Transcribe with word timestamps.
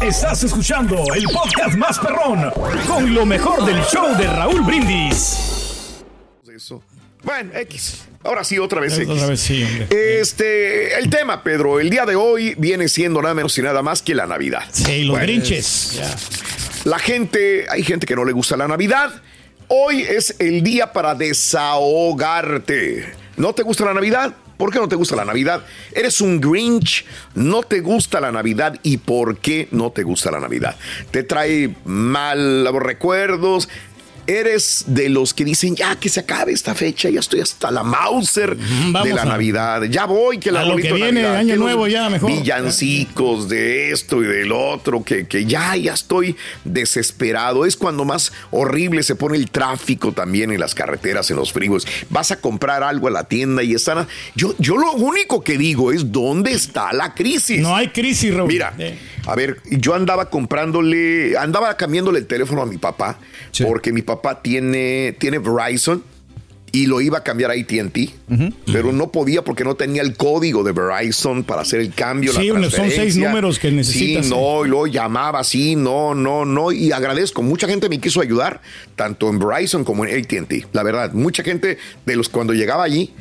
Estás 0.00 0.44
escuchando 0.44 1.02
el 1.14 1.24
podcast 1.24 1.76
más 1.76 1.98
perrón 1.98 2.50
con 2.86 3.14
lo 3.14 3.26
mejor 3.26 3.64
del 3.64 3.82
show 3.84 4.16
de 4.16 4.26
Raúl 4.26 4.62
Brindis. 4.62 6.02
Eso. 6.54 6.82
Bueno, 7.22 7.50
X. 7.54 8.04
Ahora 8.24 8.44
sí, 8.44 8.58
otra 8.58 8.80
vez 8.80 8.96
X. 8.98 9.08
Otra 9.08 9.26
vez 9.26 9.40
sí. 9.40 9.66
Este, 9.90 10.96
el 10.98 11.08
tema, 11.10 11.42
Pedro, 11.42 11.80
el 11.80 11.90
día 11.90 12.04
de 12.06 12.14
hoy 12.14 12.54
viene 12.56 12.88
siendo 12.88 13.20
nada 13.22 13.34
menos 13.34 13.56
y 13.58 13.62
nada 13.62 13.82
más 13.82 14.02
que 14.02 14.14
la 14.14 14.26
Navidad. 14.26 14.64
Sí, 14.70 15.04
los 15.04 15.16
Bueno, 15.18 15.26
grinches. 15.26 16.00
La 16.84 16.98
gente, 16.98 17.66
hay 17.70 17.82
gente 17.82 18.06
que 18.06 18.14
no 18.14 18.24
le 18.24 18.32
gusta 18.32 18.56
la 18.56 18.68
Navidad. 18.68 19.22
Hoy 19.68 20.02
es 20.02 20.36
el 20.38 20.62
día 20.62 20.92
para 20.92 21.14
desahogarte. 21.14 23.12
¿No 23.36 23.54
te 23.54 23.62
gusta 23.62 23.84
la 23.86 23.94
Navidad? 23.94 24.34
¿Por 24.62 24.70
qué 24.70 24.78
no 24.78 24.86
te 24.86 24.94
gusta 24.94 25.16
la 25.16 25.24
Navidad? 25.24 25.64
¿Eres 25.90 26.20
un 26.20 26.40
Grinch? 26.40 27.04
¿No 27.34 27.64
te 27.64 27.80
gusta 27.80 28.20
la 28.20 28.30
Navidad? 28.30 28.78
¿Y 28.84 28.98
por 28.98 29.38
qué 29.38 29.66
no 29.72 29.90
te 29.90 30.04
gusta 30.04 30.30
la 30.30 30.38
Navidad? 30.38 30.76
¿Te 31.10 31.24
trae 31.24 31.74
mal 31.84 32.68
recuerdos? 32.80 33.68
Eres 34.26 34.84
de 34.86 35.08
los 35.08 35.34
que 35.34 35.44
dicen 35.44 35.74
ya 35.74 35.96
que 35.96 36.08
se 36.08 36.20
acabe 36.20 36.52
esta 36.52 36.74
fecha, 36.74 37.08
ya 37.10 37.20
estoy 37.20 37.40
hasta 37.40 37.70
la 37.70 37.82
Mauser 37.82 38.56
vamos 38.56 39.04
de 39.04 39.14
la 39.14 39.22
a- 39.22 39.26
Navidad. 39.26 39.82
Ya 39.84 40.04
voy, 40.06 40.38
que 40.38 40.52
la 40.52 40.60
A 40.60 40.64
lo 40.64 40.76
que 40.76 40.92
viene, 40.92 41.22
Navidad, 41.22 41.36
año 41.36 41.56
nuevo 41.56 41.86
ya, 41.88 42.08
mejor. 42.08 42.30
Villancicos 42.30 43.48
de 43.48 43.90
esto 43.90 44.22
y 44.22 44.26
del 44.26 44.52
otro, 44.52 45.02
que, 45.02 45.26
que 45.26 45.44
ya, 45.44 45.74
ya 45.76 45.94
estoy 45.94 46.36
desesperado. 46.64 47.66
Es 47.66 47.76
cuando 47.76 48.04
más 48.04 48.32
horrible 48.50 49.02
se 49.02 49.14
pone 49.16 49.36
el 49.36 49.50
tráfico 49.50 50.12
también 50.12 50.50
en 50.52 50.60
las 50.60 50.74
carreteras, 50.74 51.30
en 51.30 51.36
los 51.36 51.52
frigos. 51.52 51.86
Vas 52.10 52.30
a 52.30 52.36
comprar 52.40 52.82
algo 52.82 53.08
a 53.08 53.10
la 53.10 53.24
tienda 53.24 53.62
y 53.62 53.74
están. 53.74 54.06
Yo, 54.34 54.54
yo 54.58 54.76
lo 54.76 54.92
único 54.92 55.42
que 55.42 55.58
digo 55.58 55.92
es: 55.92 56.12
¿dónde 56.12 56.52
está 56.52 56.92
la 56.92 57.14
crisis? 57.14 57.60
No 57.60 57.74
hay 57.74 57.88
crisis, 57.88 58.34
Raúl. 58.34 58.48
Mira, 58.48 58.74
a 59.26 59.34
ver, 59.36 59.58
yo 59.70 59.94
andaba 59.94 60.30
comprándole, 60.30 61.36
andaba 61.36 61.76
cambiándole 61.76 62.18
el 62.18 62.26
teléfono 62.26 62.62
a 62.62 62.66
mi 62.66 62.78
papá, 62.78 63.18
porque 63.64 63.92
mi 63.92 64.02
papá 64.02 64.42
tiene, 64.42 65.16
tiene 65.18 65.38
Verizon 65.38 66.02
y 66.72 66.86
lo 66.86 67.02
iba 67.02 67.18
a 67.18 67.22
cambiar 67.22 67.50
a 67.50 67.54
ATT, 67.54 67.98
pero 68.72 68.92
no 68.92 69.12
podía 69.12 69.44
porque 69.44 69.62
no 69.62 69.74
tenía 69.74 70.00
el 70.00 70.16
código 70.16 70.64
de 70.64 70.72
Verizon 70.72 71.44
para 71.44 71.62
hacer 71.62 71.80
el 71.80 71.92
cambio. 71.92 72.32
Sí, 72.32 72.48
la 72.48 72.70
son 72.70 72.90
seis 72.90 73.16
números 73.16 73.58
que 73.58 73.70
necesitas, 73.70 74.24
Sí, 74.24 74.30
no, 74.30 74.64
y 74.64 74.68
luego 74.68 74.86
llamaba, 74.86 75.44
sí, 75.44 75.76
no, 75.76 76.14
no, 76.14 76.44
no, 76.44 76.72
y 76.72 76.90
agradezco, 76.90 77.42
mucha 77.42 77.68
gente 77.68 77.88
me 77.90 78.00
quiso 78.00 78.22
ayudar, 78.22 78.62
tanto 78.96 79.28
en 79.28 79.38
Verizon 79.38 79.84
como 79.84 80.06
en 80.06 80.18
ATT, 80.18 80.72
la 80.72 80.82
verdad, 80.82 81.12
mucha 81.12 81.44
gente 81.44 81.78
de 82.06 82.16
los 82.16 82.28
cuando 82.28 82.54
llegaba 82.54 82.84
allí 82.84 83.12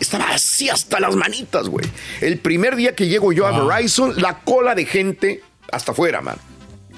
estaba 0.00 0.30
así 0.30 0.68
hasta 0.68 1.00
las 1.00 1.16
manitas, 1.16 1.68
güey. 1.68 1.84
El 2.20 2.38
primer 2.38 2.76
día 2.76 2.94
que 2.94 3.08
llego 3.08 3.32
yo 3.32 3.46
a 3.46 3.64
Verizon, 3.64 4.20
la 4.20 4.40
cola 4.40 4.74
de 4.74 4.84
gente 4.84 5.42
hasta 5.72 5.92
afuera, 5.92 6.20
man. 6.20 6.36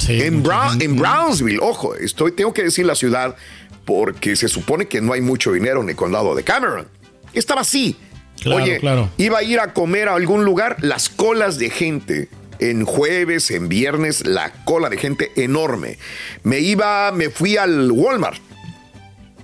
en, 0.08 0.42
Brown- 0.42 0.80
en 0.80 0.96
Brownsville, 0.96 1.58
ojo, 1.60 1.94
estoy, 1.94 2.32
tengo 2.32 2.52
que 2.54 2.62
decir 2.64 2.86
la 2.86 2.94
ciudad 2.94 3.36
porque 3.84 4.36
se 4.36 4.48
supone 4.48 4.86
que 4.86 5.00
no 5.00 5.12
hay 5.12 5.20
mucho 5.20 5.52
dinero 5.52 5.82
en 5.82 5.88
el 5.88 5.96
condado 5.96 6.34
de 6.34 6.42
Cameron. 6.42 6.88
Estaba 7.32 7.60
así. 7.62 7.96
Claro, 8.40 8.62
Oye, 8.62 8.78
claro. 8.80 9.10
iba 9.18 9.38
a 9.38 9.42
ir 9.42 9.60
a 9.60 9.74
comer 9.74 10.08
a 10.08 10.14
algún 10.14 10.44
lugar, 10.44 10.76
las 10.80 11.08
colas 11.08 11.58
de 11.58 11.70
gente. 11.70 12.28
En 12.58 12.84
jueves, 12.84 13.50
en 13.50 13.68
viernes, 13.70 14.26
la 14.26 14.52
cola 14.64 14.90
de 14.90 14.98
gente 14.98 15.32
enorme. 15.36 15.98
Me 16.42 16.60
iba, 16.60 17.10
me 17.10 17.30
fui 17.30 17.56
al 17.56 17.90
Walmart. 17.90 18.38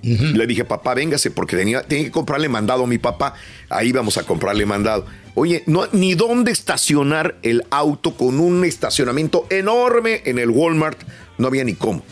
Le 0.07 0.47
dije, 0.47 0.63
papá, 0.65 0.93
véngase, 0.93 1.31
porque 1.31 1.57
tenía, 1.57 1.81
tenía 1.83 2.05
que 2.05 2.11
comprarle 2.11 2.47
mandado 2.49 2.83
a 2.83 2.87
mi 2.87 2.97
papá. 2.97 3.33
Ahí 3.69 3.91
vamos 3.91 4.17
a 4.17 4.23
comprarle 4.23 4.65
mandado. 4.65 5.05
Oye, 5.35 5.63
no, 5.67 5.87
ni 5.91 6.15
dónde 6.15 6.51
estacionar 6.51 7.37
el 7.43 7.63
auto 7.69 8.15
con 8.15 8.39
un 8.39 8.63
estacionamiento 8.65 9.45
enorme 9.49 10.21
en 10.25 10.39
el 10.39 10.49
Walmart. 10.49 10.99
No 11.37 11.47
había 11.47 11.63
ni 11.63 11.73
cómo. 11.73 12.03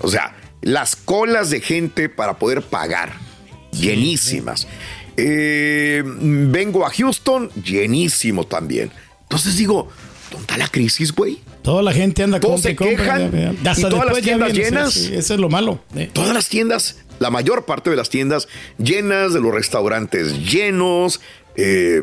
O 0.00 0.08
sea, 0.08 0.34
las 0.62 0.96
colas 0.96 1.50
de 1.50 1.60
gente 1.60 2.08
para 2.08 2.38
poder 2.38 2.62
pagar. 2.62 3.12
Llenísimas. 3.72 4.66
Eh, 5.16 6.02
vengo 6.04 6.86
a 6.86 6.90
Houston, 6.90 7.50
llenísimo 7.50 8.44
también. 8.46 8.90
Entonces 9.22 9.56
digo, 9.56 9.88
¿dónde 10.30 10.42
está 10.42 10.56
la 10.56 10.68
crisis, 10.68 11.12
güey? 11.12 11.38
Toda 11.62 11.82
la 11.82 11.92
gente 11.92 12.22
anda 12.22 12.40
compra 12.40 12.70
se 12.70 12.76
compra, 12.76 12.96
quejan, 12.96 13.32
ya, 13.32 13.52
ya. 13.74 13.80
y 13.80 13.82
todas 13.82 14.06
las 14.06 14.20
tiendas 14.20 14.50
sí, 14.52 14.56
llenas. 14.58 14.92
sí, 14.92 15.14
eso 15.14 15.34
es 15.34 15.40
lo 15.40 15.48
malo. 15.48 15.80
eh. 15.94 16.10
Todas 16.12 16.34
las 16.34 16.48
tiendas, 16.48 16.96
la 17.18 17.30
mayor 17.30 17.64
parte 17.64 17.90
de 17.90 17.96
las 17.96 18.10
tiendas 18.10 18.48
llenas, 18.78 19.32
de 19.32 19.40
los 19.40 19.52
restaurantes 19.54 20.50
llenos. 20.50 21.20
eh, 21.56 22.02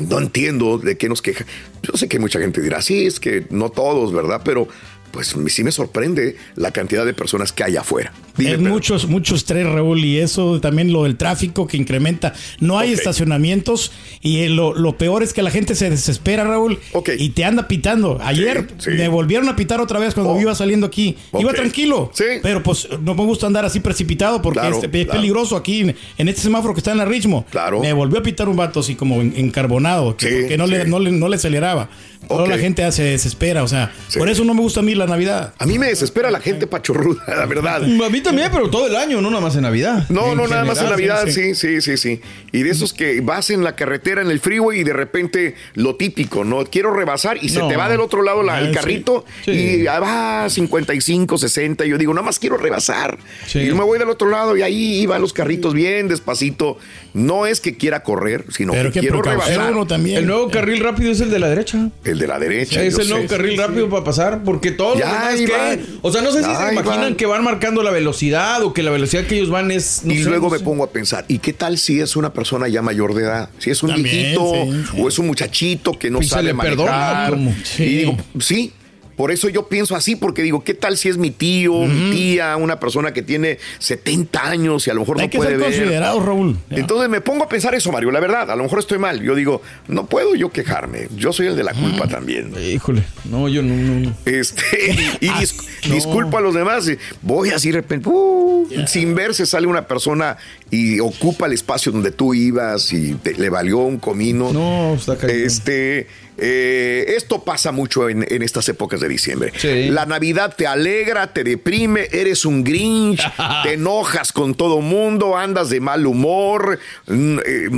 no 0.00 0.18
entiendo 0.18 0.78
de 0.78 0.96
qué 0.96 1.08
nos 1.08 1.22
queja. 1.22 1.44
Yo 1.82 1.96
sé 1.96 2.08
que 2.08 2.18
mucha 2.18 2.38
gente 2.38 2.60
dirá, 2.60 2.82
sí, 2.82 3.06
es 3.06 3.18
que 3.20 3.46
no 3.50 3.70
todos, 3.70 4.12
¿verdad? 4.12 4.42
Pero 4.44 4.68
pues 5.10 5.34
sí 5.48 5.64
me 5.64 5.72
sorprende 5.72 6.36
la 6.56 6.70
cantidad 6.70 7.04
de 7.06 7.14
personas 7.14 7.52
que 7.52 7.64
hay 7.64 7.76
afuera. 7.76 8.12
Dime, 8.36 8.52
Es 8.52 8.60
muchos, 8.60 9.08
muchos 9.08 9.44
tres, 9.44 9.66
Raúl, 9.66 10.04
y 10.04 10.18
eso 10.18 10.60
también 10.60 10.92
lo 10.92 11.02
del 11.04 11.16
tráfico 11.16 11.66
que 11.66 11.76
incrementa. 11.76 12.34
No 12.60 12.78
hay 12.78 12.92
Ok. 12.92 12.98
estacionamientos 12.98 13.90
y 14.22 14.40
eh, 14.42 14.48
lo, 14.48 14.74
lo 14.74 14.96
peor 14.96 15.22
es 15.22 15.32
que 15.32 15.42
la 15.42 15.50
gente 15.50 15.74
se 15.74 15.90
desespera, 15.90 16.44
Raúl, 16.44 16.78
y 17.18 17.30
te 17.30 17.44
anda 17.44 17.66
pitando. 17.68 18.18
Ayer 18.22 18.68
Sí, 18.78 18.90
sí. 18.92 18.96
me 18.96 19.08
volvieron 19.08 19.48
a 19.48 19.56
pitar 19.56 19.80
otra 19.80 19.98
vez 19.98 20.14
cuando 20.14 20.40
iba 20.40 20.54
saliendo 20.54 20.86
aquí. 20.86 21.16
Iba 21.38 21.52
tranquilo, 21.52 22.12
pero 22.42 22.62
pues 22.62 22.88
no 23.02 23.14
me 23.14 23.24
gusta 23.24 23.46
andar 23.46 23.64
así 23.64 23.80
precipitado 23.80 24.40
porque 24.42 24.60
Claro, 24.60 24.78
es, 24.78 24.84
es 24.84 24.90
claro. 24.90 25.12
peligroso 25.12 25.56
aquí 25.56 25.80
en, 25.80 25.96
en 26.18 26.28
este 26.28 26.42
semáforo 26.42 26.74
que 26.74 26.80
está 26.80 26.92
en 26.92 26.98
la 26.98 27.04
Richmo. 27.04 27.44
Claro. 27.50 27.80
Me 27.80 27.92
volvió 27.92 28.18
a 28.18 28.22
pitar 28.22 28.48
un 28.48 28.56
vato 28.56 28.80
así 28.80 28.94
como 28.94 29.20
en- 29.20 29.32
encarbonado, 29.36 30.16
que, 30.16 30.28
porque 30.42 30.56
no, 30.56 30.66
le, 30.66 30.84
no, 30.86 30.98
le, 30.98 31.10
no 31.10 31.28
le 31.28 31.36
aceleraba. 31.36 31.88
Ok. 32.28 32.48
la 32.48 32.58
gente 32.58 32.90
se 32.92 33.04
desespera, 33.04 33.62
o 33.62 33.68
sea, 33.68 33.92
por 34.18 34.28
eso 34.28 34.44
no 34.44 34.52
me 34.52 34.60
gusta 34.60 34.80
a 34.80 34.82
mí 34.82 34.94
la 34.98 35.06
Navidad. 35.06 35.54
A 35.58 35.66
mí 35.66 35.78
me 35.78 35.86
desespera 35.86 36.30
la 36.30 36.40
gente 36.40 36.66
pachorruda, 36.66 37.22
la 37.28 37.46
verdad. 37.46 37.82
A 37.84 38.08
mí 38.10 38.20
también, 38.20 38.50
pero 38.52 38.68
todo 38.68 38.86
el 38.86 38.96
año, 38.96 39.20
no 39.20 39.30
nada 39.30 39.40
más 39.42 39.56
en 39.56 39.62
Navidad. 39.62 40.04
No, 40.08 40.34
no, 40.34 40.46
nada 40.48 40.64
más 40.64 40.78
en 40.78 40.88
general, 40.88 41.24
Navidad, 41.24 41.32
sí, 41.32 41.54
sí, 41.54 41.80
sí, 41.80 41.96
sí. 41.96 42.20
Y 42.52 42.62
de 42.62 42.70
esos 42.70 42.92
que 42.92 43.20
vas 43.20 43.50
en 43.50 43.64
la 43.64 43.76
carretera, 43.76 44.20
en 44.22 44.30
el 44.30 44.40
freeway 44.40 44.80
y 44.80 44.84
de 44.84 44.92
repente 44.92 45.54
lo 45.74 45.96
típico, 45.96 46.44
¿no? 46.44 46.64
Quiero 46.66 46.92
rebasar 46.92 47.38
y 47.42 47.48
se 47.48 47.58
No. 47.60 47.68
te 47.68 47.76
va 47.76 47.88
del 47.88 48.00
otro 48.00 48.22
lado 48.22 48.42
la- 48.42 48.56
Ah, 48.56 48.60
el 48.60 48.68
sí. 48.68 48.74
carrito 48.74 49.24
Sí. 49.44 49.50
y 49.82 49.86
ah, 49.86 50.00
va 50.00 50.48
55, 50.50 51.38
60. 51.38 51.84
Y 51.86 51.90
yo 51.90 51.98
digo, 51.98 52.12
nada 52.14 52.24
más 52.24 52.38
quiero 52.38 52.56
rebasar. 52.56 53.18
Sí. 53.46 53.60
Y 53.60 53.72
me 53.72 53.84
voy 53.84 53.98
del 53.98 54.08
otro 54.10 54.28
lado 54.28 54.56
y 54.56 54.62
ahí 54.62 55.06
van 55.06 55.20
los 55.20 55.32
carritos 55.32 55.74
bien 55.74 56.08
despacito. 56.08 56.78
No 57.14 57.46
es 57.46 57.60
que 57.60 57.76
quiera 57.76 58.02
correr, 58.02 58.44
sino 58.50 58.72
Pero 58.72 58.90
que 58.92 59.00
quiero 59.00 59.22
rebasar. 59.22 59.72
uno 59.72 59.86
también. 59.86 60.18
El 60.18 60.26
nuevo 60.26 60.48
carril 60.50 60.80
rápido 60.80 61.10
es 61.12 61.20
el 61.20 61.30
de 61.30 61.38
la 61.38 61.48
derecha. 61.48 61.90
El 62.04 62.18
de 62.18 62.26
la 62.26 62.38
derecha. 62.38 62.82
es 62.82 62.96
yo 62.96 63.02
el 63.02 63.08
nuevo 63.10 63.22
sé. 63.24 63.28
carril 63.28 63.58
rápido 63.58 63.88
para 63.88 64.04
pasar, 64.04 64.42
porque 64.44 64.70
todos 64.70 64.87
Ya, 64.96 65.06
demás 65.06 65.24
ahí 65.34 65.44
que-. 65.46 65.84
O 66.02 66.12
sea, 66.12 66.22
no 66.22 66.30
sé 66.32 66.42
si 66.42 66.48
Ya, 66.50 66.66
se 66.68 66.72
imaginan 66.72 67.00
van. 67.00 67.14
que 67.16 67.26
van 67.26 67.44
marcando 67.44 67.82
la 67.82 67.90
velocidad 67.90 68.62
o 68.62 68.72
que 68.72 68.82
la 68.82 68.90
velocidad 68.90 69.24
que 69.24 69.36
ellos 69.36 69.50
van 69.50 69.70
es. 69.70 70.02
no 70.04 70.12
y 70.14 70.22
sé, 70.22 70.28
luego 70.28 70.46
no 70.46 70.52
me 70.52 70.58
sé. 70.58 70.64
pongo 70.64 70.84
a 70.84 70.90
pensar, 70.90 71.24
¿y 71.28 71.38
qué 71.38 71.52
tal 71.52 71.78
si 71.78 72.00
es 72.00 72.16
una 72.16 72.32
persona 72.32 72.68
ya 72.68 72.82
mayor 72.82 73.14
de 73.14 73.24
edad? 73.24 73.50
Si 73.58 73.70
es 73.70 73.82
un 73.82 73.90
También, 73.90 74.14
viejito 74.14 74.52
sí, 74.54 74.84
sí. 74.92 75.00
o 75.02 75.08
es 75.08 75.18
un 75.18 75.26
muchachito 75.26 75.92
que 75.92 76.10
no 76.10 76.20
Y 76.20 76.24
se 76.24 76.30
sabe 76.30 76.54
perdona, 76.54 77.28
manejar. 77.30 77.38
Y 77.78 77.84
digo, 77.96 78.16
sí. 78.40 78.72
Por 79.18 79.30
eso 79.32 79.50
yo 79.50 79.68
pienso 79.68 79.94
así, 79.94 80.16
porque 80.16 80.42
digo, 80.42 80.64
¿qué 80.64 80.72
tal 80.72 80.96
si 80.96 81.10
es 81.10 81.18
mi 81.18 81.30
tío, 81.30 81.74
mi 81.74 82.10
tía, 82.12 82.56
una 82.56 82.80
persona 82.80 83.12
que 83.12 83.20
tiene 83.20 83.58
70 83.80 84.48
años 84.48 84.86
y 84.86 84.90
a 84.90 84.94
lo 84.94 85.00
mejor 85.00 85.18
Hay 85.20 85.26
no 85.26 85.30
que 85.30 85.36
puede 85.38 85.50
ser 85.50 85.58
ver? 85.58 85.66
considerado, 85.68 86.20
Raúl. 86.24 86.56
Entonces 86.70 87.08
me 87.10 87.20
pongo 87.20 87.44
a 87.44 87.48
pensar 87.48 87.74
eso, 87.74 87.92
Mario, 87.92 88.10
la 88.12 88.20
verdad, 88.20 88.50
a 88.50 88.56
lo 88.56 88.62
mejor 88.62 88.78
estoy 88.78 88.98
mal. 88.98 89.20
Yo 89.22 89.34
digo, 89.34 89.60
no 89.88 90.06
puedo 90.06 90.34
yo 90.36 90.50
quejarme, 90.50 91.08
yo 91.16 91.32
soy 91.32 91.48
el 91.48 91.56
de 91.56 91.64
la 91.64 91.74
culpa 91.74 92.06
también. 92.08 92.52
Híjole, 92.58 93.02
no, 93.28 93.48
yo 93.48 93.60
no, 93.62 93.74
no, 93.74 94.00
no. 94.08 94.14
Este, 94.24 94.62
y 95.20 95.26
dis- 95.28 95.60
disculpo 95.90 96.38
a 96.38 96.40
los 96.40 96.54
demás. 96.54 96.88
Voy 97.20 97.50
así 97.50 97.70
de 97.72 97.78
repente, 97.78 98.08
uh, 98.08 98.68
sin 98.86 99.14
verse 99.16 99.46
sale 99.46 99.66
una 99.66 99.88
persona 99.88 100.36
y 100.70 101.00
ocupa 101.00 101.46
el 101.46 101.52
espacio 101.54 101.90
donde 101.90 102.12
tú 102.12 102.34
ibas 102.34 102.92
y 102.92 103.14
te- 103.14 103.34
le 103.34 103.50
valió 103.50 103.78
un 103.78 103.98
comino. 103.98 104.52
No, 104.52 104.94
está 104.94 105.16
cañón. 105.16 105.36
Este, 105.36 106.06
Eh, 106.38 107.14
esto 107.16 107.42
pasa 107.42 107.72
mucho 107.72 108.08
en, 108.08 108.24
estas 108.42 108.68
épocas 108.68 109.00
de 109.00 109.08
diciembre. 109.08 109.52
La 109.90 110.06
Navidad 110.06 110.54
te 110.56 110.66
alegra, 110.66 111.32
te 111.32 111.42
deprime, 111.44 112.08
eres 112.12 112.44
un 112.44 112.62
Grinch, 112.62 113.20
te 113.64 113.74
enojas 113.74 114.32
con 114.32 114.54
todo 114.54 114.80
mundo, 114.80 115.36
andas 115.36 115.68
de 115.68 115.80
mal 115.80 116.06
humor. 116.06 116.78
Mm, 117.06 117.38
eh, 117.44 117.68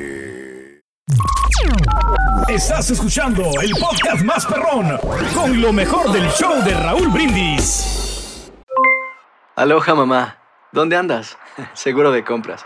Estás 2.48 2.92
escuchando 2.92 3.44
el 3.62 3.72
podcast 3.72 4.24
más 4.24 4.46
perrón 4.46 4.98
con 5.34 5.62
lo 5.62 5.72
mejor 5.72 6.12
del 6.12 6.28
show 6.32 6.62
de 6.64 6.74
Raúl 6.74 7.08
Brindis. 7.10 8.52
Aloha 9.56 9.96
mamá, 9.96 10.38
¿dónde 10.72 10.98
andas? 10.98 11.38
Seguro 11.74 12.12
de 12.12 12.24
compras. 12.24 12.66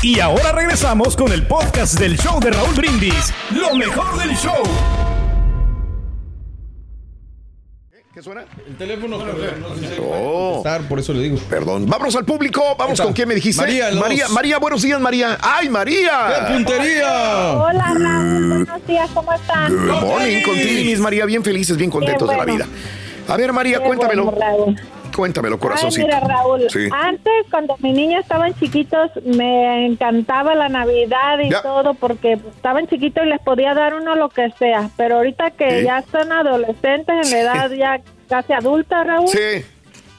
Y 0.00 0.20
ahora 0.20 0.52
regresamos 0.52 1.16
con 1.16 1.32
el 1.32 1.44
podcast 1.44 1.98
del 1.98 2.16
show 2.16 2.38
de 2.38 2.52
Raúl 2.52 2.72
Brindis, 2.76 3.34
lo 3.50 3.74
mejor 3.74 4.16
del 4.16 4.36
show. 4.36 4.62
¿Qué 8.14 8.22
suena? 8.22 8.44
El 8.64 8.76
teléfono. 8.76 9.18
Oh. 10.00 10.64
por 10.88 11.00
eso 11.00 11.12
le 11.12 11.22
digo. 11.22 11.38
Perdón. 11.50 11.86
Vámonos 11.86 12.14
al 12.14 12.24
público. 12.24 12.76
Vamos 12.78 13.00
con 13.00 13.12
quién 13.12 13.26
me 13.26 13.34
dijiste. 13.34 13.60
María, 13.60 13.90
María, 13.92 14.28
María, 14.28 14.58
buenos 14.58 14.82
días, 14.82 15.00
María. 15.00 15.36
¡Ay, 15.40 15.68
María! 15.68 16.46
¡Qué 16.46 16.54
puntería! 16.54 17.52
Hola, 17.54 17.94
Raúl. 17.98 18.48
Buenos 18.48 18.86
días, 18.86 19.10
¿cómo 19.12 19.32
están? 19.32 19.76
Good 19.76 20.00
morning, 20.00 20.42
contigo, 20.42 21.02
María. 21.02 21.24
Bien 21.26 21.42
felices, 21.42 21.76
bien 21.76 21.90
contentos 21.90 22.28
de 22.30 22.36
la 22.36 22.44
vida. 22.44 22.66
A 23.26 23.36
ver, 23.36 23.52
María, 23.52 23.80
cuéntamelo. 23.80 24.32
Cuéntamelo, 25.18 25.58
corazoncito. 25.58 26.06
mira, 26.06 26.20
Raúl, 26.20 26.68
antes 26.92 27.32
cuando 27.50 27.76
mis 27.80 27.92
niños 27.92 28.20
estaban 28.20 28.54
chiquitos 28.54 29.10
me 29.24 29.84
encantaba 29.84 30.54
la 30.54 30.68
Navidad 30.68 31.40
y 31.42 31.50
todo 31.50 31.94
porque 31.94 32.34
estaban 32.34 32.86
chiquitos 32.86 33.26
y 33.26 33.30
les 33.30 33.40
podía 33.40 33.74
dar 33.74 33.94
uno 33.94 34.14
lo 34.14 34.28
que 34.28 34.48
sea, 34.60 34.90
pero 34.96 35.16
ahorita 35.16 35.50
que 35.50 35.82
ya 35.82 35.98
están 35.98 36.30
adolescentes 36.30 37.32
en 37.32 37.36
edad 37.36 37.68
ya 37.72 38.00
casi 38.28 38.52
adulta, 38.52 39.02
Raúl. 39.02 39.26
Sí. 39.26 39.64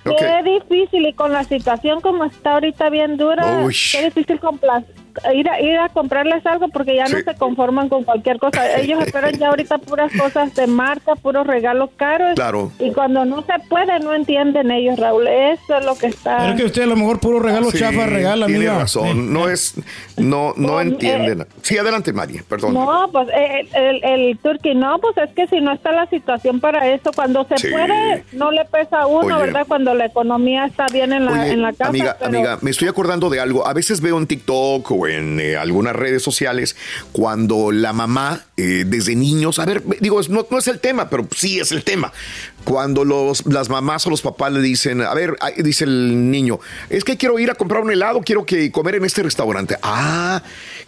Qué 0.04 0.44
difícil 0.44 1.07
y 1.07 1.13
con 1.13 1.31
la 1.31 1.45
situación 1.45 2.02
como 2.02 2.25
está 2.25 2.56
ahorita 2.56 2.90
bien 2.90 3.16
dura, 3.16 3.45
qué 3.94 4.04
difícil 4.04 4.38
complacer 4.42 4.99
ir 5.33 5.50
a, 5.50 5.61
ir 5.61 5.77
a 5.77 5.89
comprarles 5.89 6.45
algo 6.45 6.68
porque 6.69 6.95
ya 6.95 7.06
no 7.06 7.19
se 7.19 7.35
conforman 7.35 7.89
con 7.89 8.04
cualquier 8.04 8.39
cosa. 8.39 8.78
Ellos 8.80 9.01
esperan 9.06 9.33
ya 9.37 9.49
ahorita 9.49 9.78
puras 9.80 10.11
cosas 10.18 10.54
de 10.56 10.68
marca, 10.68 11.16
puros 11.16 11.45
regalos 11.45 11.89
caros. 11.95 12.35
Claro. 12.35 12.71
Y 12.80 12.92
cuando 12.92 13.25
no 13.25 13.42
se 13.44 13.54
puede, 13.69 13.99
no 13.99 14.13
entienden 14.13 14.71
ellos, 14.71 14.99
Raúl. 14.99 15.28
Eso 15.28 15.78
es 15.78 15.85
lo 15.85 15.95
que 15.95 16.07
está. 16.07 16.37
Pero 16.39 16.56
que 16.56 16.66
usted 16.66 16.83
a 16.83 16.87
lo 16.87 16.95
mejor 16.95 17.19
puro 17.19 17.39
regalo 17.39 17.71
chafa 17.71 18.06
regala, 18.06 18.45
tiene 18.47 18.68
razón. 18.68 19.30
No 19.39 19.47
es, 19.47 19.75
no, 20.18 20.54
no 20.57 20.81
entienden. 20.81 21.45
sí, 21.61 21.78
adelante, 21.78 22.11
María, 22.13 22.44
perdón. 22.47 22.73
No, 22.73 23.09
pues 23.11 23.28
eh, 23.30 23.68
el, 23.73 24.04
el, 24.04 24.37
turkey, 24.39 24.73
no, 24.75 24.97
pues 24.99 25.16
es 25.18 25.30
que 25.33 25.47
si 25.47 25.61
no 25.61 25.71
está 25.71 25.92
la 25.92 26.07
situación 26.07 26.59
para 26.59 26.87
eso, 26.87 27.11
cuando 27.16 27.45
se 27.45 27.69
puede, 27.69 28.23
no 28.33 28.51
le 28.51 28.66
pesa 28.66 29.01
a 29.01 29.07
uno, 29.07 29.39
¿verdad? 29.39 29.66
Cuando 29.68 29.94
la 29.94 30.06
economía 30.06 30.66
está 30.66 30.87
bien 30.92 31.13
en 31.13 31.25
la, 31.25 31.47
en 31.47 31.61
la 31.61 31.73
casa. 31.73 31.89
Amiga, 31.89 32.18
amiga, 32.21 32.57
me 32.61 32.71
estoy 32.71 32.87
acordando 32.87 33.30
de 33.30 33.39
algo. 33.39 33.68
A 33.68 33.73
veces 33.73 34.01
veo 34.01 34.18
en 34.18 34.28
TikTok 34.28 34.92
o 34.92 34.98
en 35.07 35.39
eh, 35.39 35.57
algunas 35.57 35.95
redes 35.95 36.23
sociales 36.23 36.75
cuando 37.11 37.71
la 37.71 37.94
mamá 37.94 38.45
eh, 38.57 38.83
desde 38.85 39.15
niños, 39.15 39.59
a 39.59 39.65
ver, 39.65 39.83
digo, 39.99 40.19
no, 40.29 40.45
no 40.49 40.57
es 40.57 40.68
el 40.68 40.79
tema, 40.79 41.09
pero 41.09 41.27
sí 41.35 41.59
es 41.59 41.71
el 41.71 41.83
tema. 41.83 42.11
Cuando 42.63 43.06
los, 43.06 43.45
las 43.45 43.69
mamás 43.69 44.06
o 44.06 44.09
los 44.09 44.21
papás 44.21 44.51
le 44.51 44.61
dicen, 44.61 45.01
a 45.01 45.13
ver, 45.13 45.35
dice 45.57 45.85
el 45.85 46.29
niño, 46.29 46.59
es 46.89 47.03
que 47.03 47.18
quiero 47.18 47.39
ir 47.39 47.49
a 47.49 47.56
comprar 47.56 47.81
un 47.81 47.91
helado, 47.91 48.21
quiero 48.21 48.45
que 48.45 48.71
comer 48.71 48.95
en 48.95 49.06
este 49.06 49.23
restaurante. 49.23 49.77
Ah, 49.81 50.44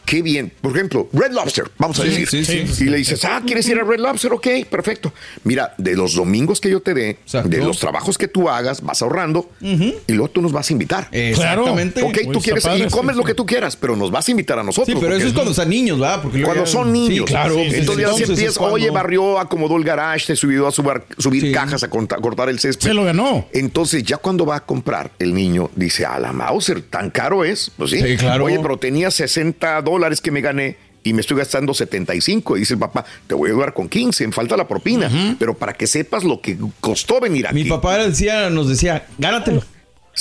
qué 0.06 0.22
bien. 0.22 0.52
Por 0.62 0.76
ejemplo, 0.76 1.08
Red 1.14 1.32
Lobster, 1.32 1.72
vamos 1.78 2.00
a 2.00 2.04
decir. 2.04 2.68
y 2.80 2.84
le 2.86 2.98
dices, 2.98 3.24
ah, 3.26 3.42
¿quieres 3.46 3.68
ir 3.68 3.80
a 3.80 3.84
Red 3.84 4.00
Lobster? 4.00 4.34
Ok, 4.34 4.48
perfecto. 4.70 5.14
Mira, 5.44 5.74
de 5.78 5.96
los 5.96 6.16
domingos 6.16 6.60
que 6.60 6.70
yo 6.70 6.82
te 6.82 6.94
dé, 6.94 7.18
de 7.46 7.58
los 7.60 7.80
trabajos 7.80 8.18
que 8.18 8.28
tú 8.28 8.50
hagas, 8.50 8.82
vas 8.82 9.02
ahorrando 9.02 9.50
y 9.62 10.14
luego 10.14 10.30
tú 10.30 10.42
nos 10.42 10.52
vas 10.52 10.70
a 10.70 10.74
invitar. 10.74 11.08
Exactamente. 11.12 12.02
Ok, 12.04 12.18
tú 12.32 12.42
quieres 12.42 12.68
y 12.78 12.88
comes 12.90 13.16
lo 13.16 13.24
que 13.24 13.34
tú 13.34 13.46
quieras, 13.46 13.76
pero 13.76 13.96
nos 13.96 14.12
vas 14.12 14.28
a 14.28 14.32
invitar 14.32 14.60
a 14.60 14.64
nosotros. 14.64 14.98
Sí, 14.98 15.02
pero 15.02 15.16
eso 15.16 15.28
es 15.28 15.34
cuando 15.34 15.54
son 15.54 15.70
niños, 15.70 16.00
¿verdad? 16.00 16.22
Porque 16.22 16.44
cuando 16.44 16.66
son 16.66 16.92
niños. 16.92 17.26
claro. 17.26 17.56
entonces 17.58 18.06
ya 18.06 18.14
se 18.14 18.32
empieza, 18.32 18.62
oye, 18.62 18.90
barrió, 18.90 19.40
acomodó 19.40 19.78
el 19.78 19.84
garage, 19.84 20.28
te 20.28 20.36
subió 20.36 20.68
a 20.68 20.72
subir 20.72 21.52
cajas 21.54 21.84
a, 21.84 21.90
cortar 21.90 22.50
el 22.50 22.60
césped. 22.60 22.88
Se 22.88 22.94
lo 22.94 23.04
ganó. 23.04 23.48
Entonces 23.54 24.04
ya 24.04 24.18
cuando 24.18 24.46
va 24.46 24.58
a 24.58 24.66
comprar, 24.66 25.12
el 25.20 25.34
niño 25.34 25.70
dice, 25.76 26.06
a 26.06 26.20
la 26.20 26.34
Mauser, 26.34 26.82
¿tan 26.82 27.10
caro 27.10 27.44
es? 27.44 27.72
Pues 27.78 27.92
sí. 27.92 28.18
claro. 28.18 28.46
Oye, 28.46 28.60
pero 28.60 28.78
tenía 28.78 29.12
60 29.12 29.82
dólares 29.82 29.91
que 30.22 30.32
me 30.32 30.42
gané 30.42 30.78
y 31.04 31.14
me 31.14 31.22
estoy 31.22 31.38
gastando 31.38 31.74
75. 31.74 32.58
Y 32.58 32.62
dice 32.62 32.74
el 32.76 32.80
papá, 32.80 33.06
te 33.28 33.34
voy 33.34 33.50
a 33.50 33.54
ayudar 33.54 33.74
con 33.74 33.90
15, 33.90 34.28
me 34.28 34.34
falta 34.34 34.56
la 34.58 34.68
propina. 34.68 35.10
Pero 35.40 35.56
para 35.56 35.74
que 35.74 35.88
sepas 35.88 36.24
lo 36.24 36.42
que 36.42 36.58
costó 36.80 37.20
venir 37.20 37.48
aquí. 37.48 37.56
Mi 37.56 37.64
papá 37.66 37.98
decía, 37.98 38.50
nos 38.50 38.70
decía, 38.70 39.06
gánatelo. 39.18 39.64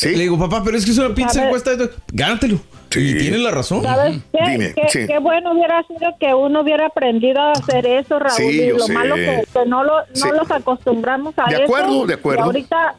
Le 0.02 0.10
digo, 0.10 0.38
papá, 0.38 0.62
pero 0.64 0.76
es 0.76 0.84
que 0.84 0.92
es 0.92 0.98
una 0.98 1.14
pinza 1.14 1.44
encuesta. 1.44 1.72
Gánatelo. 2.12 2.60
Sí. 2.90 3.10
Y 3.10 3.18
tienes 3.18 3.40
la 3.40 3.52
razón. 3.52 3.82
¿Sabes 3.84 4.18
qué? 4.32 5.06
qué, 5.06 5.18
bueno 5.20 5.52
hubiera 5.52 5.84
sido 5.86 6.16
que 6.18 6.34
uno 6.34 6.62
hubiera 6.62 6.86
aprendido 6.86 7.40
a 7.40 7.52
hacer 7.52 7.86
eso, 7.86 8.18
Raúl. 8.18 8.52
y 8.52 8.70
lo 8.70 8.88
malo 8.88 9.14
que, 9.14 9.44
que 9.52 9.66
no, 9.66 9.84
lo, 9.84 9.92
no 10.16 10.32
los 10.32 10.50
acostumbramos 10.50 11.34
a 11.38 11.44
eso. 11.44 11.58
De 11.58 11.64
acuerdo, 11.64 12.06
de 12.06 12.14
acuerdo. 12.14 12.42
Y 12.42 12.46
ahorita 12.46 12.96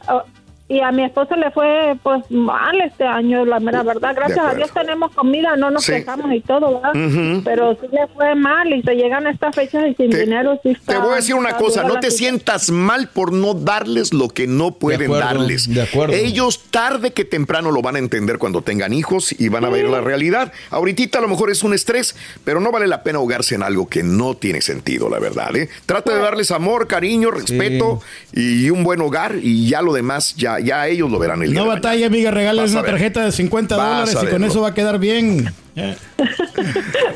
y 0.72 0.80
a 0.80 0.90
mi 0.90 1.04
esposo 1.04 1.36
le 1.36 1.50
fue 1.50 1.96
pues 2.02 2.22
mal 2.30 2.80
este 2.80 3.04
año, 3.04 3.44
la 3.44 3.60
mera 3.60 3.82
verdad. 3.82 4.14
Gracias 4.16 4.38
a 4.38 4.54
Dios 4.54 4.70
tenemos 4.72 5.12
comida, 5.12 5.54
no 5.56 5.70
nos 5.70 5.84
quejamos 5.84 6.32
y 6.32 6.40
todo, 6.40 6.80
¿verdad? 6.80 7.42
Pero 7.44 7.74
sí 7.74 7.88
le 7.92 8.06
fue 8.14 8.34
mal 8.34 8.72
y 8.72 8.82
se 8.82 8.94
llegan 8.94 9.26
a 9.26 9.30
estas 9.30 9.54
fechas 9.54 9.84
y 9.90 9.94
sin 9.94 10.10
dinero. 10.10 10.58
Sí 10.62 10.74
te 10.86 10.96
voy 10.96 11.12
a 11.12 11.16
decir 11.16 11.34
una 11.34 11.56
cosa, 11.56 11.84
no 11.84 12.00
te 12.00 12.10
sientas 12.10 12.70
mal 12.70 13.08
por 13.08 13.32
no 13.32 13.52
darles 13.52 14.14
lo 14.14 14.28
que 14.28 14.46
no 14.46 14.72
pueden 14.72 15.10
darles. 15.10 15.68
De 15.68 15.82
acuerdo. 15.82 16.14
Ellos 16.14 16.64
tarde 16.70 17.12
que 17.12 17.24
temprano 17.26 17.70
lo 17.70 17.82
van 17.82 17.96
a 17.96 17.98
entender 17.98 18.38
cuando 18.38 18.62
tengan 18.62 18.94
hijos 18.94 19.38
y 19.38 19.48
van 19.48 19.66
a 19.66 19.68
ver 19.68 19.84
la 19.84 20.00
realidad. 20.00 20.52
Ahorita 20.70 21.18
a 21.18 21.20
lo 21.20 21.28
mejor 21.28 21.50
es 21.50 21.62
un 21.62 21.74
estrés, 21.74 22.16
pero 22.44 22.60
no 22.60 22.72
vale 22.72 22.86
la 22.86 23.02
pena 23.02 23.18
ahogarse 23.18 23.54
en 23.54 23.62
algo 23.62 23.88
que 23.88 24.02
no 24.02 24.34
tiene 24.36 24.62
sentido, 24.62 25.10
la 25.10 25.18
verdad. 25.18 25.54
¿eh? 25.56 25.68
Trata 25.84 26.14
de 26.14 26.20
darles 26.20 26.50
amor, 26.50 26.86
cariño, 26.86 27.30
respeto 27.30 28.00
y 28.32 28.70
un 28.70 28.84
buen 28.84 29.00
hogar 29.02 29.36
y 29.42 29.68
ya 29.68 29.82
lo 29.82 29.92
demás 29.92 30.34
ya 30.36 30.61
ya 30.62 30.86
ellos 30.86 31.10
lo 31.10 31.18
verán 31.18 31.42
el 31.42 31.50
día 31.50 31.60
No 31.60 31.66
batalla, 31.66 32.06
amiga, 32.06 32.30
regales 32.30 32.72
una 32.72 32.82
tarjeta 32.82 33.24
de 33.24 33.32
50 33.32 33.74
dólares 33.74 34.18
y 34.22 34.26
con 34.26 34.44
eso 34.44 34.60
va 34.62 34.68
a 34.68 34.74
quedar 34.74 34.98
bien. 34.98 35.52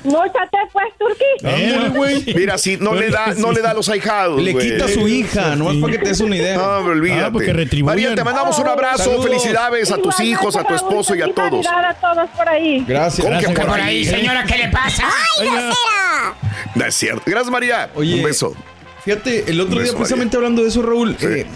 Móchate 0.04 0.56
pues, 0.72 0.86
Turquí. 0.98 2.34
Mira, 2.34 2.56
si 2.56 2.76
no 2.78 2.94
le 2.94 3.10
da, 3.10 3.34
no 3.36 3.52
le 3.52 3.60
da 3.60 3.72
a 3.72 3.74
los 3.74 3.88
ahijados. 3.88 4.40
Le 4.42 4.56
quita 4.56 4.86
a 4.86 4.88
su 4.88 5.06
hija, 5.08 5.56
no 5.56 5.70
es 5.70 5.78
para 5.78 5.92
que 5.92 5.98
te 5.98 6.08
des 6.08 6.20
una 6.20 6.36
idea. 6.36 6.56
No, 6.56 6.82
me 6.82 6.90
olvídate. 6.92 7.82
María, 7.82 8.14
te 8.14 8.24
mandamos 8.24 8.58
un 8.58 8.68
abrazo, 8.68 9.22
felicidades 9.22 9.90
a 9.92 9.98
tus 9.98 10.18
hijos, 10.20 10.56
a 10.56 10.64
tu 10.64 10.74
esposo 10.74 11.14
y 11.14 11.22
a 11.22 11.32
todos. 11.32 11.66
a 11.66 11.94
todos 11.94 12.28
por 12.30 12.48
ahí. 12.48 12.84
Gracias. 12.86 13.26
¿Cómo 13.26 13.38
que 13.38 13.48
por 13.48 13.80
ahí, 13.80 14.04
señora? 14.04 14.44
¿Qué 14.44 14.56
le 14.56 14.68
pasa? 14.68 15.04
¡Ay, 15.40 15.48
No 16.74 16.84
es 16.84 16.94
cierto. 16.94 17.22
Gracias, 17.26 17.50
María. 17.50 17.90
Un 17.94 18.22
beso. 18.22 18.54
Fíjate, 19.06 19.48
el 19.48 19.60
otro 19.60 19.80
día, 19.80 19.92
precisamente 19.94 20.36
hablando 20.36 20.62
de 20.62 20.68
eso, 20.68 20.82
Raúl, 20.82 21.16
eh, 21.20 21.46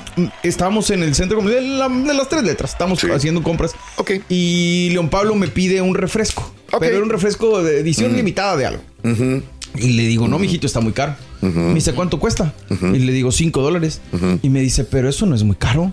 estábamos 0.44 0.88
en 0.90 1.02
el 1.02 1.16
centro 1.16 1.42
de, 1.42 1.56
de 1.60 2.14
las 2.14 2.28
tres 2.28 2.44
letras, 2.44 2.70
estamos 2.70 3.02
haciendo 3.02 3.42
compras. 3.42 3.72
Ok. 3.96 4.12
Y 4.28 4.88
León 4.92 5.10
Pablo 5.10 5.34
me 5.34 5.48
pide 5.48 5.82
un 5.82 5.96
refresco. 5.96 6.54
Pero 6.78 6.94
era 6.94 7.04
un 7.04 7.10
refresco 7.10 7.60
de 7.62 7.80
edición 7.80 8.16
limitada 8.16 8.56
de 8.56 8.66
algo. 8.66 8.82
Y 9.74 9.92
le 9.94 10.04
digo, 10.06 10.28
no, 10.28 10.38
mijito, 10.38 10.66
está 10.66 10.80
muy 10.80 10.92
caro. 10.92 11.16
Me 11.40 11.74
dice, 11.74 11.92
¿cuánto 11.92 12.20
cuesta? 12.20 12.54
Y 12.70 13.00
le 13.00 13.12
digo, 13.12 13.32
cinco 13.32 13.62
dólares. 13.62 14.00
Y 14.42 14.48
me 14.48 14.60
dice, 14.60 14.84
pero 14.84 15.08
eso 15.08 15.26
no 15.26 15.34
es 15.34 15.42
muy 15.42 15.56
caro. 15.56 15.92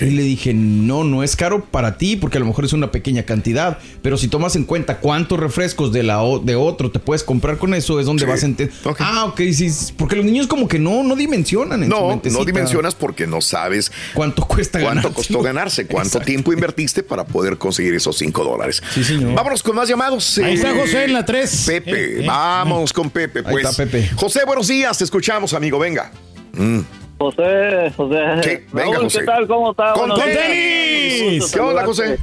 Y 0.00 0.10
le 0.10 0.22
dije, 0.22 0.54
no, 0.54 1.04
no 1.04 1.22
es 1.22 1.36
caro 1.36 1.64
para 1.64 1.98
ti 1.98 2.16
porque 2.16 2.38
a 2.38 2.40
lo 2.40 2.46
mejor 2.46 2.64
es 2.64 2.72
una 2.72 2.90
pequeña 2.90 3.22
cantidad, 3.22 3.78
pero 4.02 4.16
si 4.16 4.28
tomas 4.28 4.56
en 4.56 4.64
cuenta 4.64 4.98
cuántos 4.98 5.38
refrescos 5.38 5.92
de, 5.92 6.02
la, 6.02 6.20
de 6.42 6.56
otro 6.56 6.90
te 6.90 6.98
puedes 6.98 7.22
comprar 7.22 7.58
con 7.58 7.74
eso, 7.74 8.00
es 8.00 8.06
donde 8.06 8.26
vas 8.26 8.42
a 8.42 8.46
entender. 8.46 8.74
Ah, 8.98 9.26
ok, 9.26 9.40
sí, 9.52 9.70
porque 9.96 10.16
los 10.16 10.24
niños 10.24 10.46
como 10.46 10.68
que 10.68 10.78
no, 10.78 11.02
no 11.02 11.14
dimensionan 11.16 11.82
en 11.82 11.88
No, 11.88 12.20
no 12.22 12.44
dimensionas 12.44 12.94
porque 12.94 13.26
no 13.26 13.40
sabes 13.40 13.92
cuánto 14.14 14.46
cuesta 14.46 14.80
Cuánto 14.80 15.12
costó 15.12 15.42
ganarse, 15.42 15.86
cuánto 15.86 16.20
tiempo 16.20 16.52
invertiste 16.52 17.02
para 17.02 17.24
poder 17.24 17.58
conseguir 17.58 17.94
esos 17.94 18.16
cinco 18.18 18.44
dólares. 18.44 18.82
Sí, 18.94 19.04
señor. 19.04 19.34
Vámonos 19.34 19.62
con 19.62 19.76
más 19.76 19.88
llamados. 19.88 20.38
Ahí 20.38 20.54
está 20.54 20.74
José 20.74 21.04
en 21.04 21.12
la 21.12 21.24
3. 21.24 21.64
Pepe, 21.66 21.90
eh, 21.90 22.22
eh. 22.22 22.26
vamos 22.26 22.92
con 22.92 23.10
Pepe, 23.10 23.42
pues. 23.42 23.56
Ahí 23.56 23.70
está 23.70 23.84
Pepe. 23.84 24.10
José, 24.16 24.40
buenos 24.46 24.68
días, 24.68 24.98
te 24.98 25.04
escuchamos, 25.04 25.54
amigo, 25.54 25.78
venga. 25.78 26.10
Mm. 26.52 26.80
José, 27.18 27.92
José. 27.96 28.66
Venga, 28.72 28.98
José. 28.98 29.20
¿Qué 29.20 29.26
tal? 29.26 29.46
¿Cómo 29.46 29.70
está? 29.72 29.92
¡Con 29.92 30.14
tenis! 30.14 31.52
¿Qué 31.52 31.60
onda, 31.60 31.84
José? 31.84 32.18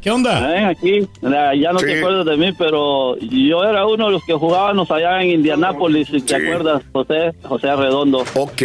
¿Qué 0.00 0.10
onda? 0.10 0.48
Ven 0.48 0.64
aquí, 0.64 1.08
ya 1.22 1.72
no 1.72 1.78
te 1.78 1.98
acuerdas 1.98 2.26
de 2.26 2.36
mí, 2.36 2.52
pero 2.58 3.16
yo 3.18 3.62
era 3.62 3.86
uno 3.86 4.06
de 4.06 4.12
los 4.12 4.24
que 4.24 4.32
jugábamos 4.32 4.90
allá 4.90 5.22
en 5.22 5.30
Indianápolis, 5.30 6.08
si 6.08 6.20
te 6.22 6.34
acuerdas, 6.34 6.82
José, 6.92 7.32
José 7.44 7.76
Redondo. 7.76 8.24
Ok. 8.34 8.62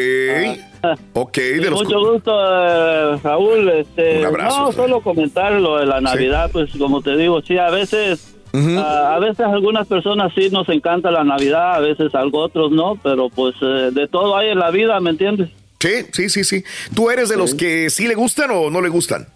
Ah. 0.81 0.95
Ok, 1.13 1.37
de 1.37 1.69
Mucho 1.69 2.11
gusto, 2.11 2.31
eh, 2.33 3.17
Raúl. 3.23 3.69
Este, 3.69 4.19
Un 4.19 4.25
abrazo. 4.25 4.59
No, 4.65 4.71
solo 4.71 5.01
comentar 5.01 5.51
lo 5.53 5.77
de 5.77 5.85
la 5.85 6.01
Navidad, 6.01 6.49
pues 6.51 6.71
como 6.77 7.01
te 7.01 7.15
digo, 7.17 7.41
sí, 7.41 7.57
a 7.57 7.69
veces 7.69 8.36
Ah, 8.53 9.15
a 9.15 9.19
veces 9.19 9.41
algunas 9.41 9.87
personas 9.87 10.31
sí 10.35 10.49
nos 10.49 10.67
encanta 10.69 11.11
la 11.11 11.23
Navidad, 11.23 11.75
a 11.75 11.79
veces 11.79 12.13
algo 12.15 12.39
otros 12.39 12.71
no, 12.71 12.97
pero 13.01 13.29
pues 13.29 13.55
eh, 13.61 13.89
de 13.91 14.07
todo 14.07 14.35
hay 14.37 14.49
en 14.49 14.59
la 14.59 14.71
vida, 14.71 14.99
¿me 14.99 15.11
entiendes? 15.11 15.49
Sí, 15.79 16.05
sí, 16.11 16.29
sí, 16.29 16.43
sí. 16.43 16.63
¿Tú 16.95 17.09
eres 17.09 17.29
de 17.29 17.37
los 17.37 17.53
que 17.53 17.89
sí 17.89 18.07
le 18.07 18.15
gustan 18.15 18.51
o 18.51 18.69
no 18.69 18.81
le 18.81 18.89
gustan? 18.89 19.27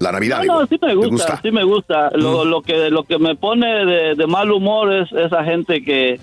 La 0.00 0.10
Navidad. 0.10 0.42
No, 0.44 0.60
no 0.60 0.66
sí 0.66 0.76
me 0.82 0.94
gusta, 0.94 1.40
sí 1.40 1.50
me 1.52 1.62
gusta. 1.62 2.10
Lo, 2.14 2.44
lo, 2.44 2.62
que 2.62 2.90
lo 2.90 3.04
que 3.04 3.18
me 3.18 3.36
pone 3.36 4.14
de, 4.16 4.26
mal 4.26 4.50
humor 4.50 4.92
es 4.92 5.12
esa 5.12 5.44
gente 5.44 5.84
que, 5.84 6.18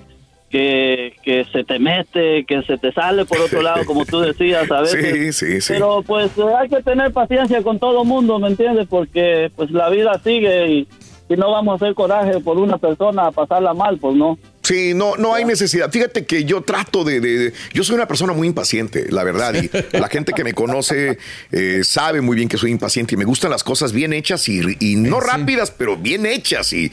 que, 0.50 1.16
que 1.24 1.46
se 1.54 1.64
te 1.64 1.80
mete, 1.80 2.44
que 2.46 2.64
se 2.64 2.78
te 2.78 2.92
sale 2.92 3.24
por 3.24 3.40
otro 3.40 3.62
lado, 3.62 3.86
como 3.86 4.06
tú 4.06 4.20
decías 4.20 4.70
a 4.70 4.82
veces. 4.82 5.38
Sí, 5.38 5.46
sí, 5.46 5.62
sí. 5.62 5.74
Pero 5.74 6.04
pues 6.06 6.32
hay 6.60 6.68
que 6.68 6.84
tener 6.84 7.14
paciencia 7.14 7.64
con 7.64 7.80
todo 7.80 8.04
mundo, 8.04 8.40
¿me 8.40 8.50
entiendes? 8.50 8.88
Porque 8.90 9.50
pues 9.56 9.72
la 9.72 9.90
vida 9.90 10.20
sigue 10.22 10.68
y 10.70 10.88
si 11.32 11.38
no 11.38 11.50
vamos 11.50 11.72
a 11.72 11.76
hacer 11.86 11.96
coraje 11.96 12.42
por 12.42 12.58
una 12.58 12.78
persona 12.78 13.28
a 13.28 13.32
pasarla 13.32 13.74
mal, 13.74 13.98
pues 13.98 14.18
no. 14.18 14.38
Sí, 14.64 14.94
no, 14.94 15.16
no 15.16 15.34
hay 15.34 15.46
necesidad. 15.46 15.90
Fíjate 15.90 16.26
que 16.26 16.44
yo 16.44 16.62
trato 16.62 17.04
de, 17.04 17.54
Yo 17.74 17.84
soy 17.84 17.96
una 17.96 18.08
persona 18.08 18.34
muy 18.34 18.48
impaciente, 18.48 19.08
la 19.10 19.24
verdad. 19.24 19.54
Y 19.56 19.70
la 19.98 20.10
gente 20.10 20.34
que 20.34 20.44
me 20.44 20.54
conoce 20.54 21.18
eh, 21.52 21.82
sabe 21.84 22.20
muy 22.20 22.36
bien 22.36 22.50
que 22.50 22.58
soy 22.58 22.72
impaciente 22.72 23.16
y 23.16 23.18
me 23.18 23.24
gustan 23.24 23.50
las 23.50 23.64
cosas 23.64 23.94
bien 23.94 24.12
hechas 24.12 24.48
y, 24.50 24.96
no 24.98 25.22
rápidas, 25.22 25.72
pero 25.72 25.96
bien 25.96 26.26
hechas. 26.26 26.74
Y, 26.74 26.92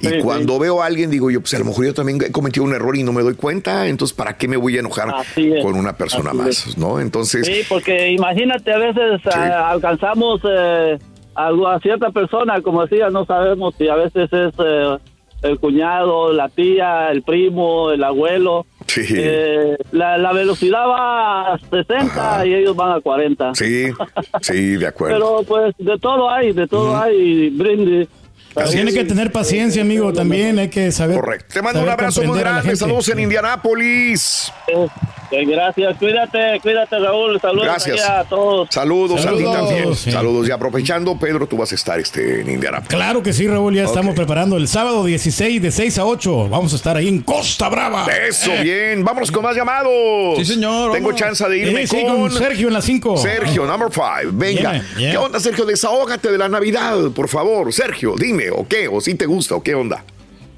y 0.00 0.20
cuando 0.22 0.60
veo 0.60 0.80
a 0.80 0.86
alguien, 0.86 1.10
digo 1.10 1.30
yo, 1.30 1.40
pues 1.40 1.52
a 1.54 1.58
lo 1.58 1.64
mejor 1.64 1.84
yo 1.86 1.94
también 1.94 2.22
he 2.22 2.30
cometido 2.30 2.64
un 2.64 2.74
error 2.74 2.96
y 2.96 3.02
no 3.02 3.12
me 3.12 3.22
doy 3.22 3.34
cuenta. 3.34 3.88
Entonces, 3.88 4.16
¿para 4.16 4.36
qué 4.36 4.46
me 4.46 4.56
voy 4.56 4.76
a 4.76 4.80
enojar 4.80 5.12
con 5.60 5.74
una 5.74 5.96
persona 5.96 6.32
más? 6.32 6.78
¿No? 6.78 7.00
Entonces. 7.00 7.46
Sí, 7.46 7.62
porque 7.68 8.10
imagínate, 8.10 8.72
a 8.72 8.78
veces 8.78 9.20
ah, 9.26 9.70
alcanzamos. 9.72 10.40
Eh, 10.44 10.98
a, 11.34 11.78
cierta 11.80 12.10
persona, 12.10 12.60
como 12.60 12.82
decía, 12.86 13.10
no 13.10 13.24
sabemos 13.24 13.74
si 13.76 13.88
a 13.88 13.94
veces 13.94 14.32
es 14.32 14.54
eh, 14.58 14.98
el 15.42 15.58
cuñado, 15.58 16.32
la 16.32 16.48
tía, 16.48 17.10
el 17.10 17.22
primo, 17.22 17.90
el 17.90 18.04
abuelo. 18.04 18.66
Eh, 18.96 19.76
la, 19.92 20.32
velocidad 20.32 20.86
va 20.86 21.54
a 21.54 21.58
60 21.58 22.46
y 22.46 22.54
ellos 22.54 22.76
van 22.76 22.92
a 22.92 23.00
40. 23.00 23.54
Sí, 23.54 23.86
sí, 24.40 24.76
de 24.76 24.86
acuerdo. 24.88 25.16
Pero 25.16 25.42
pues 25.46 25.74
de 25.78 25.98
todo 25.98 26.30
hay, 26.30 26.52
de 26.52 26.66
todo 26.66 26.96
hay, 26.96 27.50
brindis. 27.50 28.08
Tiene 28.70 28.92
que 28.92 29.04
tener 29.04 29.32
paciencia, 29.32 29.80
amigo, 29.80 30.12
también 30.12 30.58
hay 30.58 30.68
que 30.68 30.92
saber. 30.92 31.20
Correcto. 31.20 31.54
Te 31.54 31.62
mando 31.62 31.82
un 31.82 31.88
abrazo 31.88 32.22
muy 32.22 32.38
grande. 32.38 32.76
Saludos 32.76 33.08
en 33.08 33.20
Indianápolis. 33.20 34.52
Gracias, 35.46 35.96
cuídate, 35.96 36.60
cuídate 36.60 36.98
Raúl, 36.98 37.40
saludos 37.40 37.64
Gracias. 37.64 38.08
a 38.08 38.24
todos. 38.24 38.68
Saludos, 38.70 39.24
a 39.24 39.32
ti 39.34 39.44
también. 39.44 39.96
Saludos, 39.96 40.48
y 40.48 40.50
aprovechando, 40.50 41.16
Pedro, 41.16 41.46
tú 41.46 41.56
vas 41.56 41.72
a 41.72 41.74
estar 41.74 41.98
este, 41.98 42.42
en 42.42 42.50
Indiana. 42.50 42.82
Claro 42.86 43.22
que 43.22 43.32
sí, 43.32 43.46
Raúl, 43.46 43.74
ya 43.74 43.84
estamos 43.84 44.14
preparando 44.14 44.56
el 44.56 44.68
sábado 44.68 45.04
16 45.04 45.62
de 45.62 45.70
6 45.70 45.98
a 45.98 46.04
8. 46.04 46.48
Vamos 46.48 46.72
a 46.72 46.76
estar 46.76 46.96
ahí 46.96 47.08
en 47.08 47.22
Costa 47.22 47.68
Brava. 47.68 48.06
Eso, 48.28 48.52
eh. 48.52 48.62
bien. 48.62 49.04
Vámonos 49.04 49.30
con 49.30 49.42
más 49.42 49.56
llamados. 49.56 49.92
Sí, 50.36 50.44
señor. 50.44 50.92
Tengo 50.92 51.12
chance 51.12 51.48
de 51.48 51.58
irme 51.58 51.86
con... 51.88 52.30
Sergio 52.30 52.68
en 52.68 52.74
las 52.74 52.84
5. 52.84 53.16
Sergio, 53.16 53.66
number 53.66 53.88
5. 53.90 54.32
Venga. 54.32 54.82
¿Qué 54.96 55.16
onda, 55.16 55.40
Sergio? 55.40 55.64
Desahógate 55.64 56.30
de 56.30 56.38
la 56.38 56.48
Navidad, 56.48 57.10
por 57.14 57.28
favor. 57.28 57.72
Sergio, 57.72 58.14
dime, 58.18 58.50
¿o 58.50 58.66
qué? 58.68 58.88
¿O 58.88 59.00
si 59.00 59.14
te 59.14 59.26
gusta 59.26 59.54
o 59.54 59.62
qué 59.62 59.74
onda? 59.74 60.04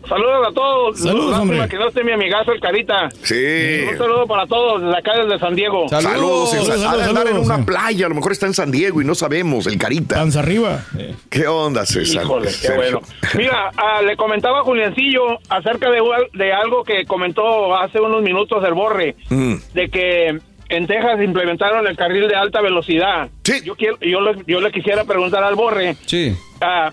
Saludos 0.08 0.48
a 0.48 0.52
todos. 0.52 0.98
Saludos, 0.98 1.38
hombre. 1.38 1.68
Que 1.68 1.76
no 1.76 1.88
esté 1.88 2.04
mi 2.04 2.12
amigazo 2.12 2.52
el 2.52 2.60
Carita. 2.60 3.08
Sí. 3.22 3.84
Un 3.90 3.98
saludo 3.98 4.26
para 4.26 4.46
todos 4.46 4.82
desde 4.82 4.98
acá 4.98 5.12
desde 5.16 5.38
San 5.38 5.54
Diego. 5.54 5.88
Saludos. 5.88 6.50
saludos, 6.50 7.26
en 7.30 7.38
una 7.38 7.64
playa, 7.64 8.06
a 8.06 8.08
lo 8.08 8.14
mejor 8.14 8.32
está 8.32 8.46
en 8.46 8.54
San 8.54 8.70
Diego 8.70 9.00
y 9.00 9.04
no 9.04 9.14
sabemos, 9.14 9.66
el 9.66 9.78
Carita. 9.78 10.16
Panza 10.16 10.40
arriba. 10.40 10.84
¿Qué 11.30 11.46
onda, 11.46 11.86
César? 11.86 12.24
Híjole, 12.24 12.50
qué 12.60 12.72
bueno. 12.72 13.00
Mira, 13.36 13.70
ah, 13.76 14.02
le 14.02 14.16
comentaba 14.16 14.60
a 14.60 14.62
Juliancillo 14.62 15.38
acerca 15.48 15.90
de, 15.90 16.02
de, 16.32 16.52
algo 16.52 16.84
que 16.84 17.04
comentó 17.06 17.76
hace 17.76 18.00
unos 18.00 18.22
minutos 18.22 18.62
el 18.64 18.74
Borre, 18.74 19.16
mm. 19.30 19.54
de 19.72 19.88
que 19.88 20.38
en 20.68 20.86
Texas 20.86 21.20
implementaron 21.22 21.86
el 21.86 21.96
carril 21.96 22.28
de 22.28 22.36
alta 22.36 22.60
velocidad. 22.60 23.28
Sí. 23.44 23.60
Yo, 23.64 23.76
quiero, 23.76 23.98
yo, 24.00 24.20
le, 24.20 24.42
yo 24.46 24.60
le 24.60 24.70
quisiera 24.70 25.04
preguntar 25.04 25.42
al 25.42 25.54
Borre. 25.54 25.96
Sí. 26.06 26.36
Uh, 26.60 26.92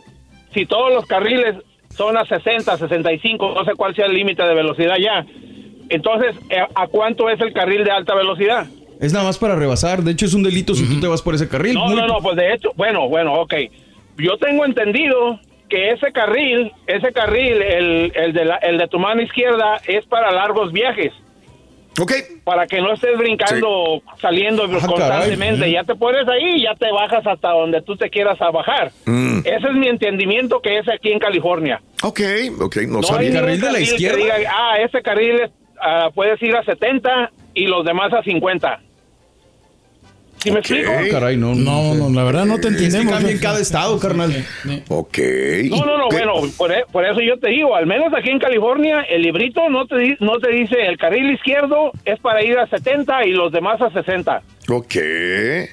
si 0.54 0.66
todos 0.66 0.94
los 0.94 1.06
carriles 1.06 1.56
son 1.96 2.18
a 2.18 2.26
60, 2.26 2.78
65, 2.78 3.54
no 3.56 3.66
sé 3.66 3.74
cuál 3.76 3.96
sea 3.96 4.06
el 4.06 4.14
límite 4.14 4.44
de 4.44 4.54
velocidad 4.54 4.96
ya. 4.98 5.26
Entonces, 5.90 6.36
eh, 6.50 6.60
¿a 6.74 6.88
cuánto 6.88 7.30
es 7.30 7.40
el 7.42 7.54
carril 7.54 7.84
de 7.84 7.92
alta 7.92 8.16
velocidad? 8.16 8.66
Es 9.00 9.14
nada 9.14 9.26
más 9.26 9.38
para 9.38 9.56
rebasar. 9.56 10.04
De 10.04 10.12
hecho, 10.12 10.26
es 10.26 10.34
un 10.34 10.44
delito 10.44 10.74
si 10.76 10.88
tú 10.88 11.00
te 11.00 11.08
vas 11.08 11.22
por 11.22 11.36
ese 11.36 11.50
carril. 11.50 11.74
No, 11.74 11.90
no, 11.90 12.08
no, 12.08 12.20
pues 12.22 12.36
de 12.36 12.54
hecho, 12.54 12.72
bueno, 12.76 13.10
bueno, 13.10 13.34
ok. 13.34 13.54
Yo 14.18 14.38
tengo 14.38 14.64
entendido 14.64 15.40
que 15.70 15.90
ese 15.92 16.12
carril, 16.12 16.72
ese 16.86 17.12
carril, 17.12 17.62
el, 17.62 18.12
el, 18.16 18.34
de, 18.34 18.46
la, 18.46 18.56
el 18.58 18.78
de 18.78 18.88
tu 18.88 19.00
mano 19.00 19.22
izquierda, 19.22 19.82
es 19.88 20.06
para 20.06 20.32
largos 20.32 20.72
viajes. 20.72 21.12
Ok. 22.00 22.14
Para 22.44 22.68
que 22.68 22.80
no 22.82 22.94
estés 22.94 23.18
brincando, 23.18 24.02
saliendo 24.22 24.64
Ah, 24.64 24.88
constantemente. 24.88 25.58
caray. 25.60 25.74
Ya 25.74 25.84
te 25.84 25.96
pones 25.96 26.28
ahí 26.28 26.56
y 26.56 26.64
ya 26.64 26.74
te 26.76 26.92
bajas 26.92 27.26
hasta 27.28 27.50
donde 27.50 27.82
tú 27.82 27.98
te 27.98 28.10
quieras 28.10 28.40
a 28.42 28.50
bajar. 28.50 28.92
Mm. 29.06 29.40
Ese 29.40 29.68
es 29.68 29.74
mi 29.74 29.88
entendimiento 29.88 30.62
que 30.62 30.78
es 30.78 30.88
aquí 30.88 31.12
en 31.12 31.20
California. 31.20 31.82
Ok, 32.04 32.22
ok, 32.62 32.76
no, 32.88 33.02
No 33.02 33.18
hay 33.18 33.32
carril 33.34 33.62
que 33.62 34.16
diga, 34.16 34.36
ah, 34.54 34.78
ese 34.80 35.02
carril 35.02 35.42
es, 35.42 35.52
ah, 35.82 36.10
puedes 36.16 36.42
ir 36.42 36.56
a 36.56 36.64
70 36.64 37.32
y 37.54 37.66
los 37.68 37.84
demás 37.86 38.14
a 38.14 38.24
50. 38.24 38.80
¿Sí 40.44 40.52
me 40.52 40.60
explico? 40.60 40.92
Caray, 41.12 41.38
no, 41.38 41.54
No, 41.54 41.94
no, 41.94 42.10
la 42.10 42.24
verdad 42.24 42.46
no 42.46 42.58
te 42.60 42.70
Es 42.70 42.76
que 42.76 42.86
entendemos. 42.86 43.14
cambia 43.14 43.32
en 43.32 43.40
cada 43.40 43.60
estado, 43.60 44.00
carnal. 44.00 44.34
Ok. 44.88 45.18
No, 45.70 45.86
no, 45.86 45.98
no, 46.00 46.08
bueno, 46.10 46.34
por, 46.58 46.72
e- 46.72 46.86
por 46.92 47.06
eso 47.06 47.20
yo 47.22 47.38
te 47.38 47.50
digo, 47.50 47.76
al 47.76 47.86
menos 47.86 48.08
aquí 48.18 48.30
en 48.32 48.40
California, 48.40 49.02
el 49.10 49.22
librito 49.22 49.70
no 49.70 49.86
te, 49.86 50.18
no 50.20 50.40
te 50.40 50.50
dice 50.52 50.76
el 50.88 50.98
carril 50.98 51.32
izquierdo 51.32 51.92
es 52.06 52.20
para 52.20 52.44
ir 52.44 52.58
a 52.58 52.68
70 52.68 53.26
y 53.28 53.32
los 53.34 53.52
demás 53.52 53.80
a 53.82 53.92
60. 53.92 54.42
Ok. 54.70 54.96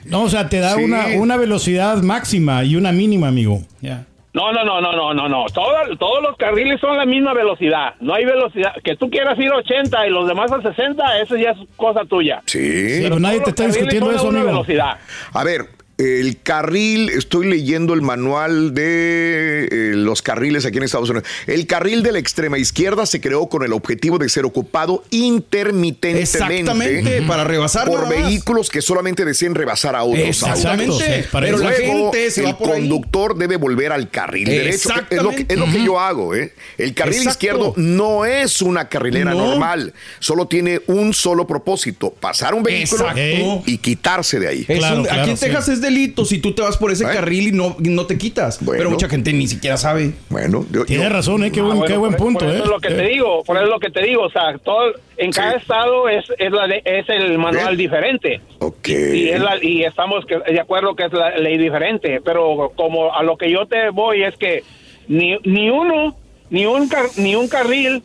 No, 0.05 0.23
o 0.25 0.29
sea, 0.29 0.49
te 0.49 0.59
da 0.61 0.75
Sí. 0.75 0.83
una, 0.85 1.07
una 1.17 1.37
velocidad 1.37 2.03
máxima 2.03 2.63
y 2.65 2.77
una 2.77 2.93
mínima, 2.93 3.29
amigo. 3.29 3.63
Ya. 3.81 4.05
No, 4.35 4.53
no, 4.53 4.63
no, 4.63 4.81
no, 4.81 4.93
no, 4.93 5.15
no, 5.15 5.29
no. 5.29 5.47
Todo- 5.55 5.97
todos 5.99 6.23
los 6.23 6.37
carriles 6.37 6.79
son 6.81 6.97
la 6.97 7.07
misma 7.07 7.33
velocidad. 7.33 7.95
No 8.01 8.15
hay 8.15 8.25
velocidad. 8.27 8.73
Que 8.85 8.95
tú 8.97 9.09
quieras 9.11 9.39
ir 9.39 9.51
a 9.51 9.57
80 9.57 10.07
y 10.07 10.11
los 10.11 10.29
demás 10.29 10.53
a 10.53 10.61
60, 10.61 11.21
eso 11.21 11.37
ya 11.37 11.51
es 11.53 11.59
cosa 11.77 12.05
tuya. 12.05 12.43
Sí. 12.45 13.01
Pero 13.03 13.19
nadie 13.19 13.41
te 13.41 13.51
está 13.51 13.67
discutiendo 13.67 14.13
eso, 14.13 14.29
amigo. 14.29 14.45
velocidad. 14.47 14.99
A 15.33 15.45
ver, 15.45 15.63
el 15.99 16.41
carril, 16.41 17.09
estoy 17.11 17.49
leyendo 17.49 17.93
el 17.93 18.03
manual 18.03 18.73
de 18.73 19.65
eh, 19.71 19.93
los 19.97 20.23
carriles 20.23 20.65
aquí 20.65 20.77
en 20.79 20.85
Estados 20.85 21.11
Unidos. 21.11 21.29
El 21.49 21.67
carril 21.67 22.05
de 22.05 22.13
la 22.13 22.21
extrema 22.21 22.57
izquierda 22.57 23.05
se 23.05 23.21
creó 23.21 23.49
con 23.49 23.65
el 23.65 23.73
objetivo 23.73 24.17
de 24.19 24.29
ser 24.29 24.45
ocupado 24.45 25.03
intermitentemente. 25.11 26.21
Exactamente, 26.23 27.23
para 27.23 27.43
rebasar 27.45 27.89
Por 27.89 28.09
vehículos 28.09 28.69
que 28.71 28.81
solamente 28.81 29.25
deseen 29.25 29.55
rebasar 29.57 29.97
a 29.97 30.05
otros. 30.05 30.21
Exactamente, 30.25 30.93
autos. 30.93 31.29
pero 31.33 31.59
la 31.59 31.71
Luego, 31.71 32.13
gente 32.13 32.31
se 32.31 32.43
va 32.43 32.51
el 32.51 32.55
ahí. 32.55 32.63
conductor 32.63 33.37
debe 33.37 33.57
volver 33.57 33.91
al 33.93 34.09
carril 34.09 34.45
derecho. 34.47 34.91
Es 35.11 35.23
lo 35.23 35.31
que, 35.31 35.47
es 35.49 35.59
lo 35.59 35.67
que 35.67 35.85
yo 35.85 35.99
hago, 35.99 36.35
¿eh? 36.35 36.53
El 36.77 36.95
carril 36.95 37.15
Exacto. 37.17 37.31
izquierdo 37.31 37.73
no 37.77 38.25
es 38.25 38.63
una 38.63 38.89
carrilera 38.89 39.33
No. 39.33 39.47
normal. 39.49 39.93
Solo 40.21 40.47
tiene 40.47 40.81
un 40.87 41.13
solo 41.13 41.47
propósito: 41.47 42.11
pasar 42.11 42.55
un 42.55 42.63
vehículo 42.63 43.09
Exacto. 43.11 43.63
y 43.67 43.79
quitarse 43.79 44.39
de 44.39 44.47
ahí. 44.49 44.67
Un- 44.69 45.09
aquí 45.11 45.31
en 45.31 45.37
Texas 45.37 45.69
es 45.69 45.81
delito 45.89 46.25
si 46.25 46.39
tú 46.39 46.53
te 46.53 46.63
vas 46.63 46.77
por 46.77 46.91
ese 46.91 47.05
¿Eh? 47.05 47.09
carril 47.13 47.49
y 47.49 47.53
no, 47.53 47.77
y 47.83 47.89
no 47.89 48.07
te 48.07 48.17
quitas. 48.17 48.59
Pero 48.71 48.91
mucha 48.91 49.09
gente 49.09 49.33
ni 49.33 49.47
siquiera 49.47 49.77
sabe. 49.77 50.13
Bueno, 50.29 50.65
Tienes 50.87 51.11
razón, 51.13 51.45
¿eh? 51.45 51.51
Qué 51.53 51.61
Ah, 51.61 51.65
buen, 51.65 51.79
bueno, 51.79 51.93
qué 51.93 51.99
buen 51.99 52.15
punto, 52.15 52.41
por 52.45 52.49
¿eh? 52.49 52.55
eso 52.57 52.65
es 52.65 52.71
lo 52.71 52.79
que 52.81 52.89
te 52.91 53.03
digo, 53.03 53.43
por 53.45 53.57
eso 53.57 53.65
es 53.65 53.71
lo 53.71 53.81
que 53.81 53.91
te 53.91 54.03
digo, 54.03 54.23
o 54.23 54.31
sea, 54.31 54.57
todo 54.59 54.93
en 55.17 55.33
cada 55.33 55.53
estado 55.53 56.09
es 56.09 56.25
es, 56.39 56.53
la 56.53 56.67
es 56.67 57.09
el 57.09 57.39
manual 57.39 57.77
diferente. 57.77 58.41
Ok. 58.61 58.89
Y, 58.89 59.29
es 59.31 59.41
la- 59.41 59.63
y 59.63 59.85
estamos 59.85 60.25
que- 60.27 60.39
de 60.53 60.61
acuerdo 60.61 60.95
que 60.95 61.05
es 61.07 61.13
la 61.13 61.37
ley 61.39 61.59
diferente, 61.59 62.21
pero 62.25 62.73
como 62.77 63.15
a 63.15 63.23
lo 63.23 63.37
que 63.37 63.51
yo 63.51 63.67
te 63.67 63.91
voy 63.91 64.23
es 64.23 64.37
que 64.37 64.63
ni, 65.09 65.37
ni 65.45 65.71
uno, 65.71 66.17
ni 66.51 66.67
un 66.67 66.89
car- 66.89 67.11
ni 67.17 67.35
un 67.35 67.49
carril 67.49 68.03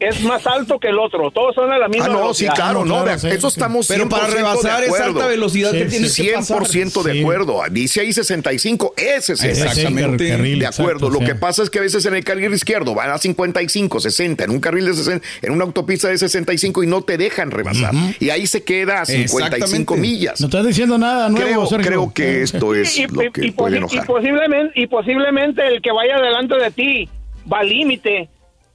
es 0.00 0.22
más 0.22 0.46
alto 0.46 0.78
que 0.80 0.88
el 0.88 0.98
otro, 0.98 1.30
todos 1.30 1.54
son 1.54 1.70
a 1.70 1.78
la 1.78 1.86
misma 1.88 2.06
Ah, 2.06 2.08
no, 2.08 2.14
sí, 2.34 2.44
velocidad. 2.44 2.54
claro, 2.54 2.84
no, 2.84 3.04
vea, 3.04 3.14
eso 3.14 3.48
estamos 3.48 3.86
Pero 3.86 4.08
para 4.08 4.26
100% 4.28 4.32
rebasar 4.34 4.80
de 4.80 4.86
esa 4.86 4.96
acuerdo. 4.96 5.18
alta 5.20 5.26
velocidad 5.28 5.72
que 5.72 5.84
tienes 5.84 6.16
que 6.16 6.32
pasar. 6.32 6.66
100% 6.66 7.02
de 7.02 7.12
Sí. 7.12 7.20
acuerdo. 7.20 7.60
Dice 7.70 8.00
ahí 8.00 8.12
65, 8.12 8.94
ese 8.96 9.34
es 9.34 9.42
el 9.44 9.50
Exactamente. 9.50 10.28
carril, 10.30 10.58
De 10.58 10.66
acuerdo. 10.66 10.92
exacto, 11.06 11.10
Lo 11.10 11.18
sí. 11.20 11.24
que 11.26 11.34
pasa 11.34 11.62
es 11.62 11.70
que 11.70 11.78
a 11.78 11.82
veces 11.82 12.04
en 12.06 12.14
el 12.14 12.24
carril 12.24 12.52
izquierdo 12.54 12.94
van 12.94 13.10
a 13.10 13.18
55, 13.18 14.00
60, 14.00 14.44
en 14.44 14.50
un 14.50 14.60
carril 14.60 14.86
de 14.86 14.94
60, 14.94 15.26
en 15.42 15.52
una 15.52 15.64
autopista 15.64 16.08
de 16.08 16.16
65 16.18 16.82
y 16.82 16.86
no 16.86 17.02
te 17.02 17.18
dejan 17.18 17.50
rebasar. 17.50 17.92
Y 18.18 18.30
ahí 18.30 18.46
se 18.46 18.62
queda 18.64 19.02
a 19.02 19.06
55 19.06 19.38
Exactamente. 19.38 19.96
millas. 19.96 20.40
No 20.40 20.46
estás 20.46 20.66
diciendo 20.66 20.96
nada 20.98 21.28
nuevo, 21.28 21.46
Creo, 21.46 21.66
Sergio. 21.66 21.86
creo 21.86 22.12
que 22.14 22.42
esto 22.42 22.74
es 22.74 22.96
y, 22.98 23.06
lo 23.06 23.30
que 23.32 23.46
y 23.46 23.50
puede 23.50 23.72
posi- 23.78 23.90
y 23.92 23.94
enojar. 23.96 24.06
posiblemente 24.06 24.80
y 24.80 24.86
posiblemente 24.86 25.66
el 25.66 25.82
que 25.82 25.92
vaya 25.92 26.18
delante 26.20 26.54
de 26.56 26.70
ti 26.70 27.08
va 27.52 27.60
al 27.60 27.68
límite 27.68 28.28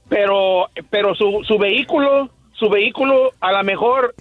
pero 0.08 0.68
pero 0.90 1.14
su, 1.14 1.42
su 1.46 1.58
vehículo 1.58 2.30
su 2.52 2.68
vehículo 2.68 3.32
a 3.40 3.52
lo 3.52 3.64
mejor 3.64 4.14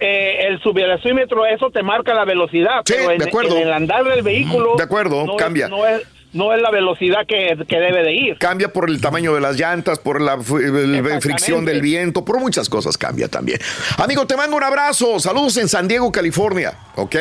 eh, 0.00 0.46
el 0.48 0.60
subvelocímetro 0.60 1.46
eso 1.46 1.70
te 1.70 1.82
marca 1.82 2.14
la 2.14 2.24
velocidad 2.24 2.80
Sí, 2.84 2.94
pero 2.96 3.10
en, 3.12 3.18
de 3.18 3.24
acuerdo. 3.26 3.56
en 3.56 3.62
el 3.62 3.72
andar 3.72 4.04
del 4.04 4.22
vehículo 4.22 4.74
De 4.76 4.82
acuerdo, 4.84 5.24
no 5.24 5.36
cambia. 5.36 5.66
es, 5.66 5.70
no 5.70 5.86
es 5.86 6.02
no 6.32 6.52
es 6.52 6.60
la 6.60 6.72
velocidad 6.72 7.20
que, 7.28 7.56
que 7.68 7.78
debe 7.78 8.02
de 8.02 8.12
ir 8.12 8.38
Cambia 8.38 8.66
por 8.72 8.90
el 8.90 9.00
tamaño 9.00 9.34
de 9.36 9.40
las 9.40 9.56
llantas, 9.56 10.00
por 10.00 10.20
la 10.20 10.34
el- 10.34 11.20
fricción 11.20 11.64
del 11.64 11.80
viento, 11.80 12.24
por 12.24 12.40
muchas 12.40 12.68
cosas 12.68 12.98
cambia 12.98 13.28
también. 13.28 13.60
Amigo, 13.98 14.26
te 14.26 14.36
mando 14.36 14.56
un 14.56 14.64
abrazo. 14.64 15.20
Saludos 15.20 15.56
en 15.58 15.68
San 15.68 15.86
Diego, 15.86 16.10
California. 16.10 16.72
¿Ok? 16.96 17.14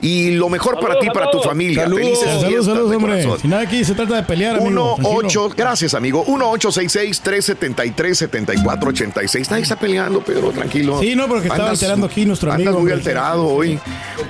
Y 0.00 0.32
lo 0.32 0.48
mejor 0.48 0.74
para 0.74 0.94
Saludos, 0.94 1.00
ti, 1.04 1.10
para 1.10 1.30
tu 1.30 1.40
familia. 1.40 1.82
Saludos, 1.84 2.02
Felices 2.04 2.24
saludos, 2.24 2.46
fiestas 2.48 2.66
saludos, 2.66 2.90
de 2.90 2.96
hombre. 2.96 3.12
corazón. 3.22 3.40
Si 3.40 3.48
nada 3.48 3.62
aquí 3.62 3.84
se 3.84 3.94
trata 3.94 4.16
de 4.16 4.22
pelear, 4.24 4.56
amigo. 4.56 4.68
1 4.68 4.94
tranquilo. 4.96 5.18
8 5.18 5.54
gracias 5.56 5.94
amigo 5.94 6.22
1 6.26 6.50
866 6.50 7.20
373 7.20 8.18
7486 8.18 9.50
nadie 9.50 9.62
está 9.62 9.76
peleando 9.78 10.20
Pedro 10.22 10.50
tranquilo 10.50 11.00
Sí, 11.00 11.14
no, 11.16 11.26
porque 11.28 11.48
estaba 11.48 11.70
Andas- 11.70 11.82
alterando 11.82 12.06
aquí 12.06 12.24
nuestro 12.26 12.52
andas 12.52 12.66
amigo, 12.68 12.80
muy 12.82 12.92
hombre. 12.92 12.94
alterado 12.94 13.46
hoy 13.46 13.78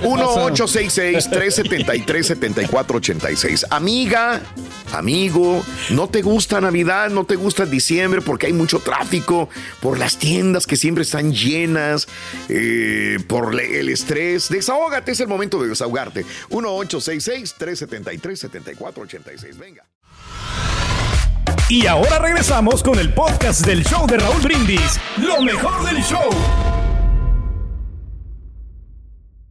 ¿Qué 0.01 0.07
1 0.07 0.27
pasa? 0.27 0.45
866 0.45 1.31
373 1.31 2.27
7486 2.27 3.67
amiga 3.71 4.41
amigo 4.93 5.63
no 5.91 6.09
te 6.09 6.23
gusta 6.23 6.61
Navidad 6.61 7.11
no 7.11 7.25
te 7.25 7.37
gusta 7.37 7.67
diciembre 7.67 8.21
porque 8.23 8.47
hay 8.47 8.53
mucho 8.53 8.79
tráfico 8.79 9.49
por 9.81 9.99
las 9.99 10.17
tiendas 10.17 10.67
que 10.67 10.77
siempre 10.77 11.03
están 11.03 11.33
llenas 11.33 12.07
eh, 12.49 13.19
por 13.27 13.59
el 13.61 13.89
estrés 13.89 14.49
desahógate 14.49 15.13
es 15.13 15.21
el 15.21 15.29
momento 15.29 15.56
de 15.59 15.69
desahogarte 15.69 16.25
1 16.51 16.69
866 16.69 17.55
373 17.59 18.39
7486 18.39 19.59
venga 19.59 19.85
Y 21.69 21.87
ahora 21.87 22.19
regresamos 22.19 22.83
con 22.83 22.99
el 22.99 23.13
podcast 23.13 23.67
del 23.67 23.85
show 23.85 24.07
de 24.07 24.19
Raúl 24.19 24.41
Brindis. 24.41 25.01
Lo 25.17 25.43
mejor 25.43 25.85
del 25.85 26.03
show. 26.03 26.31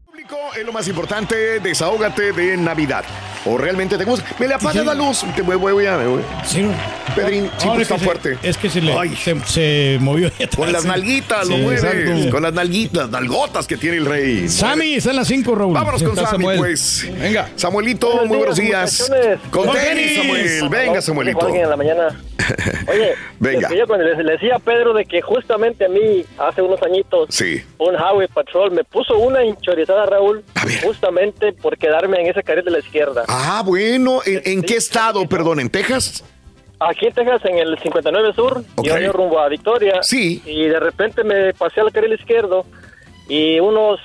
público 0.05 0.37
es 0.57 0.65
lo 0.65 0.71
más 0.71 0.87
importante, 0.87 1.59
desahógate 1.59 2.31
de 2.31 2.55
Navidad. 2.55 3.03
O 3.45 3.57
realmente 3.57 3.97
te 3.97 4.03
gusta. 4.05 4.25
Me 4.39 4.47
le 4.47 4.55
apaga 4.55 4.83
la 4.83 4.93
luz. 4.95 5.23
Te 5.35 5.41
voy, 5.43 5.55
voy, 5.55 5.73
voy, 5.73 5.85
voy. 5.85 6.21
Sí. 6.45 6.65
Pedrín, 7.15 7.45
Ahora 7.45 7.59
siempre 7.59 7.81
es 7.83 7.87
que 7.87 7.93
está 7.93 7.99
se- 7.99 8.05
fuerte. 8.05 8.37
Es 8.41 8.57
que 8.57 8.69
se 8.69 8.81
le 8.81 9.15
se, 9.15 9.39
se 9.45 9.97
movió. 10.01 10.27
atrás, 10.27 10.49
Con 10.55 10.71
las 10.73 10.81
sí. 10.81 10.87
nalguitas, 10.87 11.47
lo 11.47 11.55
Sí, 11.55 11.61
mueves. 11.61 12.27
Con 12.31 12.43
las 12.43 12.53
nalguitas, 12.53 13.09
nalgotas 13.09 13.67
que 13.67 13.77
tiene 13.77 13.97
el 13.97 14.05
rey. 14.05 14.49
Sammy, 14.49 14.95
está 14.95 15.11
en 15.11 15.15
las 15.17 15.27
5, 15.27 15.53
Raúl. 15.55 15.73
Vámonos 15.73 16.01
con 16.03 16.15
Sammy, 16.15 16.27
Samuel. 16.29 16.57
pues. 16.57 17.07
Venga. 17.19 17.49
Samuelito, 17.55 18.07
Buenos 18.07 18.27
muy 18.27 18.37
buenos 18.37 18.57
días. 18.57 19.11
Con 19.51 19.71
tenis. 19.71 20.15
Samuel. 20.17 20.69
Venga, 20.69 21.01
Samuelito. 21.01 21.45
alguien 21.45 21.63
en 21.63 21.69
la 21.69 21.77
mañana. 21.77 22.21
Oye, 22.87 23.13
Venga. 23.39 23.69
yo 23.73 23.87
cuando 23.87 24.05
les, 24.05 24.17
le 24.19 24.33
decía 24.33 24.55
a 24.57 24.59
Pedro 24.59 24.93
de 24.93 25.05
que 25.05 25.19
justamente 25.21 25.85
a 25.85 25.89
mí, 25.89 26.23
hace 26.37 26.61
unos 26.61 26.79
añitos, 26.83 27.27
Sí. 27.29 27.63
un 27.79 27.95
Highway 27.95 28.27
Patrol 28.27 28.71
me 28.71 28.83
puso 28.83 29.17
una 29.17 29.43
hinchorizada, 29.43 30.05
Raúl, 30.05 30.43
justamente 30.83 31.53
por 31.53 31.77
quedarme 31.77 32.19
en 32.21 32.27
ese 32.27 32.43
carril 32.43 32.65
de 32.65 32.71
la 32.71 32.79
izquierda. 32.79 33.23
Ah, 33.37 33.63
bueno. 33.65 34.21
¿En, 34.25 34.41
en 34.45 34.61
qué 34.63 34.75
estado, 34.77 35.27
perdón? 35.27 35.59
¿En 35.59 35.69
Texas? 35.69 36.23
Aquí 36.79 37.07
en 37.07 37.13
Texas, 37.13 37.41
en 37.45 37.57
el 37.57 37.77
59 37.79 38.33
Sur, 38.33 38.63
Ok. 38.75 38.85
yo 39.01 39.11
rumbo 39.13 39.39
a 39.39 39.47
Victoria. 39.49 39.99
Sí. 40.03 40.41
Y 40.45 40.65
de 40.67 40.79
repente 40.79 41.23
me 41.23 41.53
pasé 41.53 41.81
al 41.81 41.91
carril 41.91 42.13
izquierdo 42.13 42.65
y 43.29 43.59
unos 43.59 43.99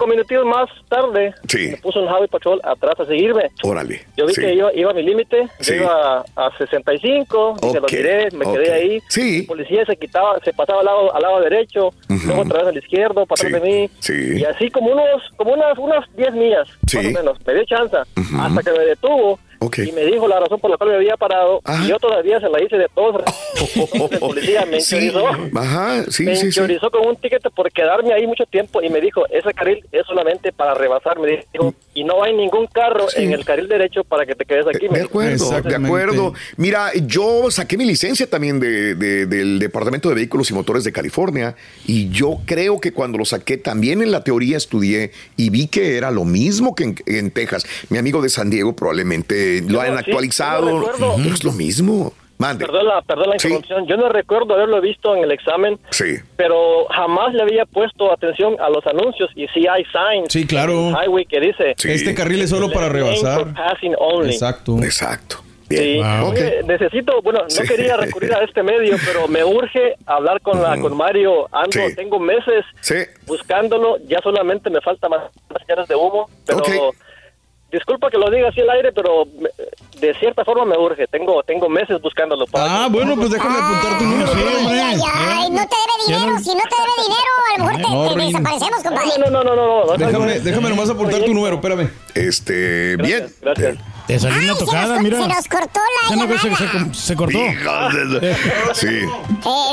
cinco 0.00 0.06
minutitos 0.06 0.46
más 0.46 0.68
tarde 0.88 1.34
Sí. 1.48 1.68
me 1.72 1.76
puso 1.78 2.00
un 2.00 2.06
Highway 2.08 2.28
Patrol 2.28 2.60
atrás 2.64 2.94
a 3.00 3.04
seguirme. 3.04 3.50
Órale. 3.62 4.00
Yo 4.16 4.26
vi 4.26 4.34
Sí. 4.34 4.40
que 4.40 4.54
iba, 4.54 4.72
iba 4.74 4.90
a 4.90 4.94
mi 4.94 5.02
límite, 5.02 5.48
Sí. 5.60 5.74
iba 5.74 6.18
a, 6.18 6.46
a 6.46 6.56
65, 6.58 7.56
dije, 7.60 7.74
lo 7.74 7.80
Ok, 7.82 7.86
tiré, 7.88 8.30
me 8.32 8.44
quedé 8.46 8.72
ahí. 8.72 8.98
Sí. 9.08 9.40
El 9.40 9.46
policía 9.46 9.84
se 9.84 9.96
quitaba, 9.96 10.38
se 10.44 10.52
pasaba 10.52 10.80
al 10.80 10.86
lado, 10.86 11.14
al 11.14 11.22
lado 11.22 11.40
derecho, 11.42 11.90
luego 12.26 12.42
otra 12.42 12.58
vez 12.60 12.68
al 12.68 12.76
izquierdo, 12.78 13.22
atrás 13.28 13.52
de 13.52 13.60
mí. 13.60 13.90
Sí. 14.00 14.38
Y 14.40 14.44
así 14.44 14.70
como 14.70 14.92
unos, 14.92 15.22
como 15.36 15.52
unas, 15.52 15.76
unas 15.78 16.04
10 16.16 16.32
millas, 16.32 16.68
más 16.94 16.94
o 17.06 17.10
menos. 17.10 17.38
Me 17.46 17.54
dio 17.54 17.64
chance 17.64 17.96
hasta 17.96 18.62
que 18.62 18.78
me 18.78 18.84
detuvo 18.84 19.38
Y 19.60 19.92
me 19.92 20.04
dijo 20.06 20.26
la 20.26 20.40
razón 20.40 20.58
por 20.58 20.70
la 20.70 20.76
cual 20.78 20.90
me 20.90 20.96
había 20.96 21.16
parado. 21.18 21.60
Ajá. 21.64 21.84
Y 21.84 21.88
yo 21.88 21.98
todavía 21.98 22.40
se 22.40 22.48
la 22.48 22.62
hice 22.62 22.76
de 22.78 22.88
todos. 22.94 23.22
El 24.10 24.18
policía 24.18 24.64
me 24.64 24.80
Sí. 24.80 24.96
enchorizó. 24.96 25.26
Ajá, 25.58 26.04
sí, 26.10 26.24
me 26.24 26.34
sí, 26.36 26.46
enchorizó 26.46 26.90
con 26.90 27.06
un 27.06 27.16
ticket 27.16 27.42
por 27.54 27.70
quedarme 27.70 28.14
ahí 28.14 28.26
mucho 28.26 28.44
tiempo 28.46 28.82
y 28.82 28.88
me 28.88 29.00
dijo, 29.00 29.26
ese 29.28 29.52
carril 29.52 29.84
es 29.92 30.06
solamente 30.06 30.50
para 30.52 30.72
rebasar, 30.74 31.18
me 31.18 31.28
dijo, 31.52 31.74
y 32.00 32.04
no 32.04 32.22
hay 32.22 32.34
ningún 32.34 32.66
carro 32.66 33.08
Sí. 33.08 33.22
en 33.24 33.32
el 33.32 33.44
carril 33.44 33.68
derecho 33.68 34.04
para 34.04 34.24
que 34.24 34.34
te 34.34 34.44
quedes 34.44 34.66
aquí. 34.66 34.88
De 34.88 35.02
acuerdo, 35.02 35.50
de 35.62 35.74
acuerdo. 35.76 36.34
Mira, 36.56 36.90
yo 37.06 37.50
saqué 37.50 37.76
mi 37.76 37.84
licencia 37.84 38.28
también 38.28 38.58
de, 38.60 38.94
de- 38.94 39.26
del 39.26 39.58
Departamento 39.58 40.08
de 40.08 40.14
Vehículos 40.14 40.50
y 40.50 40.54
Motores 40.54 40.84
de 40.84 40.92
California 40.92 41.54
y 41.86 42.08
yo 42.10 42.38
creo 42.46 42.80
que 42.80 42.92
cuando 42.92 43.18
lo 43.18 43.24
saqué 43.24 43.56
también 43.58 44.02
en 44.02 44.10
la 44.10 44.24
teoría 44.24 44.56
estudié 44.56 45.12
y 45.36 45.50
vi 45.50 45.66
que 45.66 45.96
era 45.96 46.10
lo 46.10 46.24
mismo 46.24 46.74
que 46.74 46.84
en, 46.84 46.96
en 47.06 47.30
Texas. 47.30 47.64
Mi 47.88 47.98
amigo 47.98 48.22
de 48.22 48.28
San 48.28 48.50
Diego 48.50 48.74
probablemente 48.74 49.60
lo 49.62 49.68
Yo 49.68 49.80
hayan 49.80 49.98
sí, 49.98 50.04
actualizado, 50.10 50.78
lo 50.80 50.90
pero 50.92 51.34
es 51.34 51.44
lo 51.44 51.52
mismo. 51.52 52.12
Perdón 52.40 52.86
la, 52.86 53.02
perdón 53.02 53.30
la 53.30 53.36
interrupción. 53.36 53.86
Yo 53.86 53.96
no 53.96 54.08
recuerdo 54.08 54.54
haberlo 54.54 54.80
visto 54.80 55.14
en 55.14 55.24
el 55.24 55.32
examen. 55.32 55.78
Sí. 55.90 56.16
Pero 56.36 56.86
jamás 56.86 57.34
le 57.34 57.42
había 57.42 57.66
puesto 57.66 58.12
atención 58.12 58.56
a 58.60 58.70
los 58.70 58.86
anuncios 58.86 59.30
y 59.34 59.46
si 59.48 59.66
hay 59.66 59.84
signs. 59.84 60.32
Sí, 60.32 60.46
claro. 60.46 60.90
Highway 60.90 61.26
que 61.26 61.40
dice. 61.40 61.74
Este 61.84 62.14
carril 62.14 62.42
es 62.42 62.50
solo 62.50 62.70
para 62.70 62.88
rebasar. 62.88 63.52
Passing 63.54 63.94
only. 63.98 64.32
Exacto. 64.32 64.78
Exacto. 64.82 65.36
Sí, 65.68 66.00
Oye, 66.00 66.64
necesito, 66.64 67.22
bueno, 67.22 67.42
no 67.42 67.62
quería 67.62 67.96
recurrir 67.96 68.34
a 68.34 68.42
este 68.42 68.60
medio, 68.60 68.96
pero 69.06 69.28
me 69.28 69.44
urge 69.44 69.94
hablar 70.04 70.40
con 70.40 70.60
la 70.60 70.76
con 70.80 70.96
Mario. 70.96 71.48
Ando, 71.52 71.94
tengo 71.94 72.18
meses 72.18 72.64
buscándolo, 73.24 73.98
ya 74.08 74.18
solamente 74.20 74.68
me 74.68 74.80
falta 74.80 75.08
más 75.08 75.30
señales 75.64 75.86
de 75.86 75.94
humo, 75.94 76.28
pero 76.44 76.64
disculpa 77.70 78.10
que 78.10 78.18
lo 78.18 78.30
diga 78.30 78.48
así 78.48 78.60
al 78.60 78.70
aire, 78.70 78.92
pero 78.92 79.26
de 80.00 80.14
cierta 80.14 80.44
forma 80.44 80.64
me 80.64 80.76
urge. 80.76 81.06
Tengo 81.08 81.42
tengo 81.42 81.68
meses 81.68 82.00
buscándolo. 82.00 82.46
ah, 82.54 82.88
bueno, 82.90 83.16
pues 83.16 83.30
déjame 83.30 83.58
apuntar 83.58 83.98
tu 83.98 84.04
número. 84.04 84.30
Ay, 84.32 85.50
no 85.50 85.66
te 85.68 85.76
debe 85.76 86.18
dinero. 86.18 86.38
Si 86.38 86.54
no 86.54 86.62
te 86.62 86.76
debe 86.76 86.94
dinero, 87.02 87.30
a 87.46 87.58
lo 87.58 87.64
mejor 87.64 88.14
te, 88.16 88.24
desaparecemos, 88.26 88.82
compadre. 88.82 89.10
No, 89.18 89.30
no, 89.30 89.44
no, 89.44 89.56
no. 89.56 89.84
no, 89.84 89.96
déjame, 89.96 90.40
déjame 90.40 90.68
nomás 90.70 90.90
apuntar 90.90 91.22
tu 91.22 91.34
número, 91.34 91.56
espérame. 91.56 91.90
Este, 92.14 92.96
bien. 92.96 93.26
Gracias. 93.40 93.78
Te 94.10 94.18
salió 94.18 94.42
una 94.42 94.58
tocada, 94.58 94.96
se 94.96 95.02
mira. 95.04 95.22
Se 95.22 95.28
nos 95.28 95.46
cortó 95.48 95.80
la 96.02 96.16
llamada. 96.16 96.40
Se, 96.40 96.48
se, 96.50 96.94
se, 96.94 97.14
cortó. 97.14 97.38
sí. 98.74 98.88
Sí, 98.88 98.88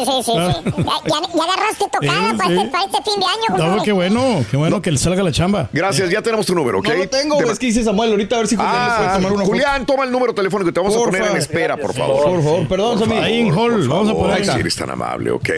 sí, 0.05 0.11
sí. 0.23 0.23
sí. 0.23 0.73
Ya, 0.77 0.93
ya, 1.07 1.43
agarraste 1.43 1.85
tocada 1.91 2.37
para, 2.37 2.53
este, 2.53 2.69
para, 2.69 2.83
este, 2.85 2.97
fin 3.03 3.19
de 3.19 3.25
año, 3.25 3.45
compadre. 3.47 3.75
No, 3.77 3.83
qué 3.83 3.91
bueno, 3.91 4.45
qué 4.51 4.57
bueno 4.57 4.79
que 4.79 4.91
le 4.91 4.99
salga 4.99 5.23
la 5.23 5.31
chamba. 5.31 5.69
Gracias, 5.73 6.11
ya 6.11 6.21
tenemos 6.21 6.45
tu 6.45 6.53
número, 6.53 6.79
¿ok? 6.79 6.87
No 6.87 6.95
lo 6.97 7.09
tengo, 7.09 7.51
es 7.51 7.57
que 7.57 7.65
dice 7.65 7.83
Samuel, 7.83 8.11
ahorita 8.11 8.35
a 8.35 8.39
ver 8.39 8.47
si 8.47 8.55
Julián 8.55 8.75
ah, 8.75 8.97
puede 8.97 9.13
tomar 9.15 9.33
una 9.33 9.45
Julián, 9.45 9.85
toma 9.87 10.03
el 10.03 10.11
número 10.11 10.35
telefónico 10.35 10.69
y 10.69 10.73
te 10.73 10.79
vamos 10.79 10.95
a 10.95 10.99
poner 10.99 11.23
en 11.23 11.37
espera, 11.37 11.75
por 11.75 11.95
favor. 11.95 12.23
Por 12.23 12.43
favor, 12.43 12.67
perdón, 12.67 12.99
Sammy. 12.99 13.15
Ahí 13.17 13.39
en 13.39 13.57
hall, 13.57 13.87
vamos 13.87 14.09
a 14.09 14.13
poner. 14.13 14.45
Si 14.45 14.51
eres 14.51 14.75
tan 14.75 14.91
amable, 14.91 15.31
¿ok? 15.31 15.49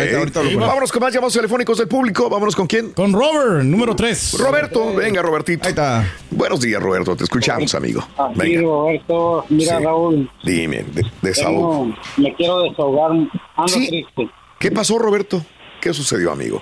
Vámonos 0.57 0.89
con 0.89 1.01
más 1.01 1.13
llamados 1.13 1.33
telefónicos 1.33 1.77
del 1.77 1.89
público. 1.89 2.29
Vámonos 2.29 2.55
con 2.55 2.65
quién? 2.65 2.91
Con 2.91 3.11
Robert, 3.11 3.63
número 3.63 3.93
3. 3.93 4.37
Roberto, 4.39 4.95
venga, 4.95 5.21
Robertito. 5.21 5.65
Ahí 5.65 5.71
está. 5.71 6.09
Buenos 6.31 6.61
días, 6.61 6.81
Roberto, 6.81 7.15
te 7.17 7.25
escuchamos, 7.25 7.75
amigo. 7.75 8.07
Venga. 8.35 8.68
Roberto, 8.69 9.45
mira, 9.49 9.79
Raúl. 9.79 10.29
Dime, 10.43 10.84
de, 10.84 11.05
desahogo. 11.21 11.93
Me 12.17 12.34
quiero 12.36 12.62
desahogar, 12.62 13.12
ando 13.12 13.73
triste. 13.73 14.29
¿Qué 14.60 14.71
pasó, 14.71 14.99
Roberto? 14.99 15.43
¿Qué 15.82 15.93
sucedió, 15.93 16.32
amigo? 16.32 16.62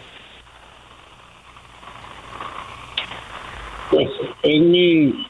Pues 3.92 4.08
es 4.44 4.62
mi, 4.62 5.28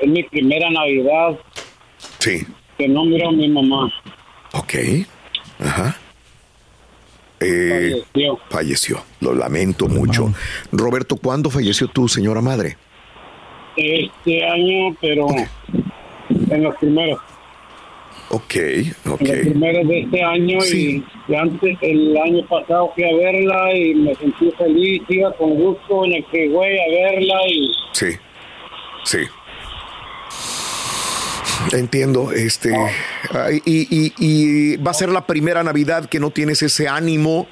es 0.00 0.08
mi 0.08 0.22
primera 0.24 0.70
Navidad. 0.70 1.38
Sí. 2.18 2.46
Que 2.76 2.88
no 2.88 3.04
miro 3.04 3.28
a 3.28 3.32
mi 3.32 3.48
mamá. 3.48 3.90
Ok. 4.52 4.74
Ajá. 5.60 5.96
Eh, 7.40 8.04
falleció. 8.12 8.38
falleció. 8.50 9.04
Lo 9.20 9.34
lamento 9.34 9.88
mucho. 9.88 10.32
Roberto, 10.72 11.16
¿cuándo 11.16 11.50
falleció 11.50 11.88
tu 11.88 12.08
señora 12.08 12.42
madre? 12.42 12.76
Este 13.76 14.44
año, 14.44 14.96
pero 15.00 15.26
en 16.28 16.62
los 16.62 16.76
primeros. 16.76 17.20
Ok, 18.30 18.54
ok. 19.06 19.20
En 19.22 19.28
los 19.28 19.38
primeros 19.40 19.88
de 19.88 20.00
este 20.00 20.22
año 20.22 20.58
y, 20.64 21.04
antes, 21.34 21.78
el 21.80 22.16
año 22.16 22.46
pasado 22.46 22.92
fui 22.94 23.04
a 23.04 23.16
verla 23.16 23.74
y 23.74 23.94
me 23.94 24.14
sentí 24.14 24.52
feliz, 24.56 25.02
iba 25.08 25.32
con 25.32 25.54
gusto 25.54 26.04
en 26.04 26.12
el 26.12 26.24
que 26.26 26.48
voy 26.48 26.68
a 26.68 27.10
verla 27.10 27.34
y... 27.48 27.72
Sí, 27.92 28.06
sí. 29.04 29.18
Entiendo, 31.72 32.32
este, 32.32 32.74
y, 33.64 33.86
y, 33.90 34.12
y, 34.18 34.76
va 34.78 34.92
a 34.92 34.94
ser 34.94 35.10
la 35.10 35.26
primera 35.26 35.62
Navidad 35.62 36.08
que 36.08 36.18
no 36.18 36.30
tienes 36.30 36.62
ese 36.62 36.88
ánimo 36.88 37.46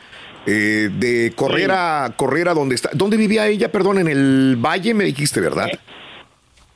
eh, 0.47 0.89
de 0.91 1.33
correr 1.37 1.71
a 1.73 2.15
correr 2.17 2.49
a 2.49 2.55
donde 2.55 2.75
está. 2.75 2.91
¿Dónde 2.95 3.19
vivía 3.19 3.47
ella? 3.47 3.71
Perdón, 3.71 3.99
en 3.99 4.09
el 4.09 4.57
Valle 4.57 4.95
me 4.95 5.05
dijiste, 5.05 5.41
¿verdad? 5.41 5.69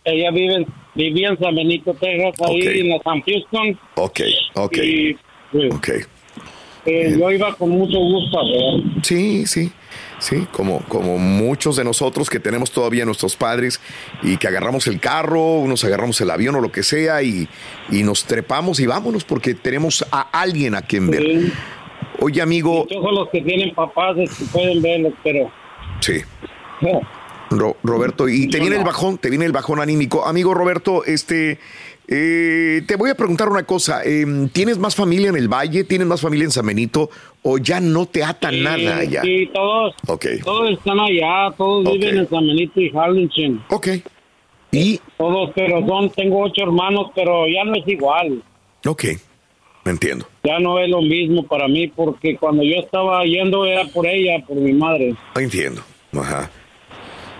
Ella 0.04 0.30
vive, 0.30 0.66
vivía 0.94 1.28
en 1.28 1.38
San 1.38 1.54
Benito, 1.54 1.94
Texas, 1.94 2.34
ahí 2.48 2.80
en 2.80 2.88
la 2.90 2.98
San 3.02 3.20
Houston. 3.22 3.78
Ok, 3.96 4.20
ok. 4.54 4.76
Y, 4.82 5.16
pues, 5.52 5.74
ok. 5.74 5.88
Eh, 6.84 7.16
yo 7.16 7.30
iba 7.30 7.54
con 7.54 7.70
mucho 7.70 7.98
gusto 7.98 8.40
a 8.40 8.44
ver. 8.44 8.82
Sí, 9.02 9.46
sí. 9.46 9.70
Sí, 10.18 10.46
como, 10.52 10.80
como 10.88 11.18
muchos 11.18 11.76
de 11.76 11.84
nosotros 11.84 12.30
que 12.30 12.38
tenemos 12.38 12.70
todavía 12.70 13.04
nuestros 13.04 13.34
padres 13.34 13.80
y 14.22 14.36
que 14.36 14.46
agarramos 14.46 14.86
el 14.86 15.00
carro, 15.00 15.64
nos 15.66 15.84
agarramos 15.84 16.20
el 16.20 16.30
avión 16.30 16.54
o 16.54 16.60
lo 16.60 16.70
que 16.70 16.84
sea 16.84 17.22
y, 17.24 17.48
y 17.90 18.04
nos 18.04 18.24
trepamos 18.24 18.78
y 18.78 18.86
vámonos 18.86 19.24
porque 19.24 19.54
tenemos 19.54 20.06
a 20.12 20.20
alguien 20.40 20.76
a 20.76 20.82
quien 20.82 21.10
ver. 21.10 21.52
Oye, 22.20 22.40
amigo. 22.40 22.86
todos 22.88 23.12
los 23.12 23.28
que 23.30 23.42
tienen 23.42 23.74
papás 23.74 24.14
que 24.16 24.44
pueden 24.52 24.80
verlos, 24.80 25.12
pero. 25.24 25.50
Sí. 26.00 26.20
Roberto, 27.82 28.28
y 28.28 28.48
te 28.48 28.60
viene 28.60 28.76
el 28.76 28.84
bajón, 28.84 29.18
te 29.18 29.30
viene 29.30 29.44
el 29.44 29.52
bajón 29.52 29.80
anímico. 29.80 30.26
Amigo 30.26 30.54
Roberto, 30.54 31.04
este, 31.04 31.58
eh, 32.08 32.82
te 32.86 32.96
voy 32.96 33.10
a 33.10 33.14
preguntar 33.14 33.48
una 33.48 33.64
cosa. 33.64 34.02
Em, 34.04 34.48
¿Tienes 34.48 34.78
más 34.78 34.94
familia 34.94 35.28
en 35.28 35.36
el 35.36 35.48
Valle? 35.48 35.84
¿Tienes 35.84 36.06
más 36.06 36.20
familia 36.20 36.44
en 36.44 36.50
San 36.50 36.66
Benito? 36.66 37.10
¿O 37.42 37.58
ya 37.58 37.80
no 37.80 38.06
te 38.06 38.22
ata 38.22 38.50
nada 38.50 38.98
allá? 38.98 39.22
Sí, 39.22 39.48
todos. 39.52 39.94
Todos 40.44 40.70
están 40.70 41.00
allá, 41.00 41.52
todos 41.56 41.84
viven 41.92 42.18
en 42.18 42.28
San 42.28 42.46
Benito 42.46 42.80
y 42.80 42.90
Harlingen. 42.94 43.62
Ok. 43.70 43.88
¿Y? 44.72 45.00
Todos, 45.18 45.50
pero 45.54 45.86
son, 45.86 46.10
tengo 46.10 46.42
ocho 46.42 46.62
hermanos, 46.62 47.10
pero 47.14 47.46
ya 47.46 47.62
no 47.64 47.74
es 47.74 47.86
igual. 47.86 48.42
Ok, 48.86 49.04
entiendo. 49.84 50.26
Ya 50.42 50.58
no 50.58 50.78
es 50.78 50.88
lo 50.88 51.02
mismo 51.02 51.46
para 51.46 51.68
mí, 51.68 51.88
porque 51.88 52.36
cuando 52.36 52.62
yo 52.62 52.76
estaba 52.80 53.22
yendo 53.24 53.66
era 53.66 53.84
por 53.86 54.06
ella, 54.06 54.42
por 54.46 54.56
mi 54.56 54.72
madre. 54.72 55.14
Entiendo, 55.36 55.82
ajá. 56.14 56.50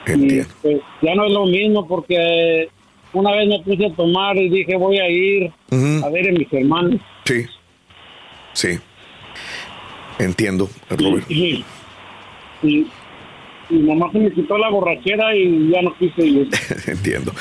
Entiendo. 0.07 0.53
pues, 0.63 0.81
ya 1.01 1.15
no 1.15 1.27
es 1.27 1.33
lo 1.33 1.47
mismo 1.47 1.87
porque 1.87 2.69
una 3.13 3.33
vez 3.33 3.49
me 3.49 3.61
puse 3.61 3.87
a 3.87 3.95
tomar 3.95 4.37
y 4.37 4.49
dije 4.49 4.77
voy 4.77 4.99
a 4.99 5.09
ir 5.09 5.53
a 6.05 6.09
ver 6.09 6.29
a 6.29 6.33
mis 6.33 6.53
hermanos. 6.53 7.01
Sí, 7.25 7.47
sí. 8.53 8.79
Entiendo, 10.19 10.69
Robert. 10.91 11.25
Y, 11.31 11.65
y, 12.63 12.69
y, 12.69 12.87
mamá 13.81 14.11
se 14.13 14.19
me 14.19 14.33
quitó 14.33 14.59
la 14.59 14.71
borrachera 14.71 15.35
y 15.37 15.71
ya 15.71 15.83
no 15.83 15.97
quise 15.97 16.25
ir. 16.25 16.49
Entiendo. 16.87 17.33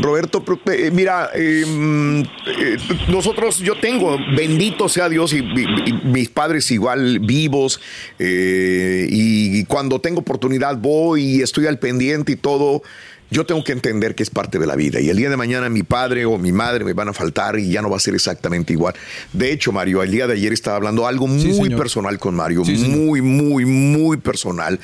Roberto, 0.00 0.42
eh, 0.72 0.90
mira, 0.92 1.30
em, 1.34 2.22
eh, 2.22 2.76
nosotros, 3.08 3.58
yo 3.60 3.76
tengo, 3.76 4.18
bendito 4.36 4.88
sea 4.88 5.08
Dios, 5.08 5.32
y, 5.32 5.38
y 5.38 5.92
mis 6.04 6.28
padres 6.28 6.70
igual 6.70 7.20
vivos, 7.20 7.80
eh, 8.18 9.06
y 9.10 9.64
cuando 9.64 10.00
tengo 10.00 10.20
oportunidad 10.20 10.76
voy 10.78 11.22
y 11.22 11.42
estoy 11.42 11.66
al 11.66 11.78
pendiente 11.78 12.32
y 12.32 12.36
todo 12.36 12.82
yo 13.30 13.46
tengo 13.46 13.62
que 13.64 13.72
entender 13.72 14.14
que 14.14 14.22
es 14.22 14.30
parte 14.30 14.58
de 14.58 14.66
la 14.66 14.76
vida 14.76 15.00
y 15.00 15.08
el 15.08 15.16
día 15.16 15.30
de 15.30 15.36
mañana 15.36 15.68
mi 15.68 15.82
padre 15.82 16.24
o 16.24 16.38
mi 16.38 16.52
madre 16.52 16.84
me 16.84 16.92
van 16.92 17.08
a 17.08 17.12
faltar 17.12 17.58
y 17.58 17.70
ya 17.70 17.82
no 17.82 17.90
va 17.90 17.96
a 17.96 18.00
ser 18.00 18.14
exactamente 18.14 18.72
igual. 18.72 18.94
De 19.32 19.52
hecho, 19.52 19.72
Mario, 19.72 20.02
el 20.02 20.10
día 20.10 20.26
de 20.26 20.34
ayer 20.34 20.52
estaba 20.52 20.76
hablando 20.76 21.06
algo 21.06 21.26
muy 21.26 21.70
personal 21.70 22.18
con 22.18 22.34
Mario, 22.34 22.64
muy, 22.64 23.22
muy, 23.22 23.64
muy 23.64 24.16
personal. 24.16 24.78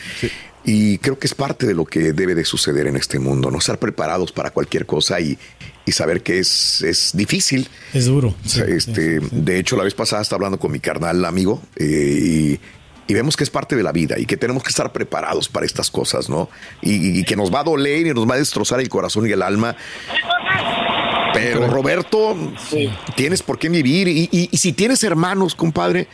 Y 0.68 0.98
creo 0.98 1.16
que 1.16 1.28
es 1.28 1.34
parte 1.34 1.64
de 1.64 1.74
lo 1.74 1.84
que 1.84 2.12
debe 2.12 2.34
de 2.34 2.44
suceder 2.44 2.88
en 2.88 2.96
este 2.96 3.20
mundo, 3.20 3.52
no 3.52 3.58
estar 3.58 3.78
preparados 3.78 4.32
para 4.32 4.50
cualquier 4.50 4.84
cosa 4.84 5.20
y, 5.20 5.38
y 5.84 5.92
saber 5.92 6.22
que 6.22 6.40
es, 6.40 6.82
es 6.82 7.12
difícil. 7.14 7.68
Es 7.94 8.06
duro. 8.06 8.34
este, 8.66 9.20
De 9.30 9.58
hecho, 9.60 9.76
la 9.76 9.84
vez 9.84 9.94
pasada 9.94 10.22
estaba 10.22 10.38
hablando 10.38 10.58
con 10.58 10.72
mi 10.72 10.80
carnal 10.80 11.24
amigo 11.24 11.62
eh, 11.76 11.84
y 12.20 12.60
y 13.08 13.14
vemos 13.14 13.36
que 13.36 13.44
es 13.44 13.50
parte 13.50 13.76
de 13.76 13.82
la 13.82 13.92
vida 13.92 14.18
y 14.18 14.26
que 14.26 14.36
tenemos 14.36 14.62
que 14.62 14.70
estar 14.70 14.92
preparados 14.92 15.48
para 15.48 15.64
estas 15.64 15.90
cosas, 15.90 16.28
¿no? 16.28 16.48
Y, 16.82 17.24
que 17.24 17.36
nos 17.36 17.52
va 17.52 17.60
a 17.60 17.64
doler 17.64 18.06
y 18.06 18.14
nos 18.14 18.28
va 18.28 18.34
a 18.34 18.38
destrozar 18.38 18.80
el 18.80 18.88
corazón 18.88 19.28
y 19.28 19.32
el 19.32 19.42
alma. 19.42 19.76
Pero 21.32 21.68
Roberto, 21.68 22.36
tienes 23.14 23.42
por 23.42 23.58
qué 23.58 23.68
vivir 23.68 24.08
y, 24.08 24.48
si 24.56 24.72
tienes 24.72 25.04
hermanos, 25.04 25.54
compadre, 25.54 26.08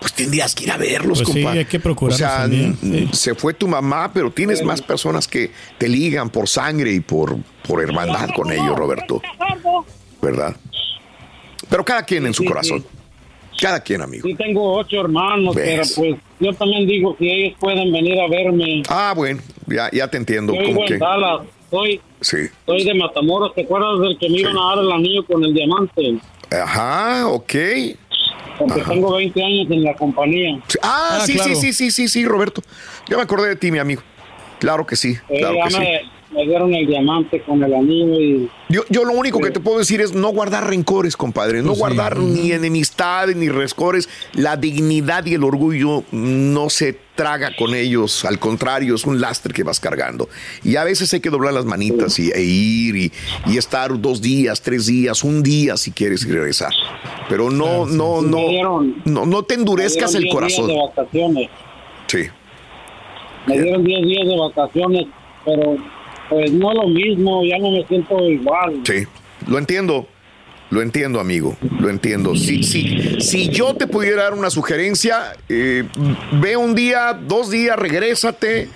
pues 0.00 0.12
tendrías 0.12 0.54
que 0.54 0.64
ir 0.64 0.72
a 0.72 0.76
verlos, 0.76 1.22
pues 1.22 1.28
compadre. 1.28 1.52
Sí, 1.52 1.58
hay 1.58 1.64
que 1.64 1.80
procurar. 1.80 2.14
O 2.14 2.16
sea, 2.16 2.48
se 3.12 3.34
fue 3.34 3.54
tu 3.54 3.66
mamá, 3.66 4.10
pero 4.12 4.30
tienes 4.30 4.62
más 4.62 4.82
personas 4.82 5.26
que 5.26 5.50
te 5.78 5.88
ligan 5.88 6.28
por 6.28 6.48
sangre 6.48 6.92
y 6.92 7.00
por, 7.00 7.36
por 7.66 7.82
hermandad 7.82 8.30
con 8.34 8.52
ellos, 8.52 8.76
Roberto. 8.76 9.22
¿Verdad? 10.20 10.56
Pero 11.68 11.84
cada 11.84 12.02
quien 12.02 12.26
en 12.26 12.34
su 12.34 12.44
corazón. 12.44 12.84
Cada 13.60 13.80
quien, 13.80 14.02
amigo. 14.02 14.26
Sí, 14.26 14.34
tengo 14.34 14.74
ocho 14.74 15.00
hermanos, 15.00 15.54
pero 15.54 15.82
pues 15.96 16.16
yo 16.40 16.52
también 16.52 16.86
digo 16.86 17.16
que 17.16 17.32
ellos 17.32 17.58
pueden 17.58 17.92
venir 17.92 18.20
a 18.20 18.28
verme. 18.28 18.82
Ah, 18.88 19.14
bueno, 19.16 19.40
ya, 19.66 19.90
ya 19.90 20.08
te 20.08 20.18
entiendo. 20.18 20.54
Yo 20.54 20.60
vivo 20.60 20.84
en 20.86 20.98
Dallas, 20.98 21.40
soy, 21.70 22.00
sí. 22.20 22.48
soy 22.64 22.84
de 22.84 22.94
Matamoros, 22.94 23.54
¿te 23.54 23.62
acuerdas 23.62 24.00
del 24.00 24.18
que 24.18 24.28
me 24.28 24.40
iban 24.40 24.56
a 24.56 24.74
dar 24.74 24.78
el 24.84 24.92
anillo 24.92 25.24
con 25.24 25.42
el 25.44 25.54
diamante? 25.54 26.18
Ajá, 26.50 27.26
ok. 27.28 27.54
Porque 28.58 28.80
tengo 28.82 29.14
20 29.14 29.42
años 29.42 29.70
en 29.70 29.84
la 29.84 29.94
compañía. 29.94 30.58
Ah, 30.82 31.20
sí, 31.24 31.38
sí, 31.38 31.54
sí, 31.56 31.72
sí, 31.72 31.90
sí, 31.90 32.08
sí, 32.08 32.24
Roberto. 32.24 32.62
Ya 33.08 33.16
me 33.16 33.22
acordé 33.22 33.48
de 33.48 33.56
ti, 33.56 33.70
mi 33.70 33.78
amigo. 33.78 34.02
Claro 34.58 34.86
que 34.86 34.96
sí, 34.96 35.16
claro 35.28 35.58
que 35.68 35.78
me, 35.78 35.98
sí. 36.00 36.10
Me 36.36 36.44
dieron 36.44 36.74
el 36.74 36.86
diamante 36.86 37.40
con 37.40 37.64
el 37.64 37.72
anillo 37.72 38.20
y... 38.20 38.50
Yo, 38.68 38.82
yo 38.90 39.04
lo 39.04 39.12
único 39.12 39.40
que 39.40 39.50
te 39.50 39.60
puedo 39.60 39.78
decir 39.78 40.02
es 40.02 40.12
no 40.12 40.28
guardar 40.28 40.68
rencores, 40.68 41.16
compadre. 41.16 41.62
No 41.62 41.72
guardar 41.74 42.18
ni 42.18 42.52
enemistades 42.52 43.34
ni 43.36 43.48
rescores. 43.48 44.08
La 44.34 44.56
dignidad 44.56 45.24
y 45.24 45.34
el 45.34 45.44
orgullo 45.44 46.04
no 46.12 46.68
se 46.68 46.98
traga 47.14 47.56
con 47.56 47.74
ellos. 47.74 48.26
Al 48.26 48.38
contrario, 48.38 48.96
es 48.96 49.04
un 49.04 49.18
lastre 49.20 49.54
que 49.54 49.62
vas 49.62 49.80
cargando. 49.80 50.28
Y 50.62 50.76
a 50.76 50.84
veces 50.84 51.12
hay 51.14 51.20
que 51.20 51.30
doblar 51.30 51.54
las 51.54 51.64
manitas 51.64 52.18
y, 52.18 52.30
e 52.30 52.42
ir 52.42 52.96
y, 52.96 53.12
y, 53.46 53.56
estar 53.56 53.98
dos 53.98 54.20
días, 54.20 54.60
tres 54.60 54.86
días, 54.86 55.24
un 55.24 55.42
día 55.42 55.78
si 55.78 55.90
quieres 55.90 56.28
regresar. 56.28 56.72
Pero 57.30 57.50
no, 57.50 57.86
no, 57.86 58.20
no, 58.20 58.50
no, 59.04 59.26
no 59.26 59.42
te 59.44 59.54
endurezcas 59.54 60.14
el 60.14 60.28
corazón. 60.28 60.66
de 60.66 60.76
vacaciones. 60.76 61.48
Sí. 62.08 62.26
Me 63.46 63.58
dieron 63.58 63.84
10 63.84 64.06
días 64.06 64.26
de 64.26 64.36
vacaciones, 64.36 65.06
pero 65.44 65.76
pues 66.28 66.52
no 66.52 66.72
lo 66.72 66.88
mismo, 66.88 67.44
ya 67.44 67.58
no 67.58 67.70
me 67.70 67.84
siento 67.86 68.18
igual. 68.28 68.80
Sí, 68.84 69.04
lo 69.46 69.58
entiendo. 69.58 70.08
Lo 70.68 70.82
entiendo, 70.82 71.20
amigo, 71.20 71.56
lo 71.78 71.88
entiendo. 71.88 72.34
Si, 72.34 72.64
si, 72.64 73.20
si 73.20 73.48
yo 73.50 73.74
te 73.74 73.86
pudiera 73.86 74.24
dar 74.24 74.34
una 74.34 74.50
sugerencia, 74.50 75.36
eh, 75.48 75.84
ve 76.32 76.56
un 76.56 76.74
día, 76.74 77.12
dos 77.12 77.50
días, 77.50 77.78
regrésate, 77.78 78.68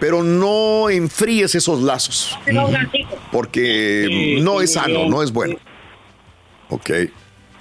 pero 0.00 0.22
no 0.22 0.88
enfríes 0.88 1.54
esos 1.54 1.82
lazos. 1.82 2.38
Porque 3.30 4.38
no 4.40 4.62
es 4.62 4.72
sano, 4.72 5.06
no 5.06 5.22
es 5.22 5.32
bueno. 5.32 5.56
Ok. 6.70 6.90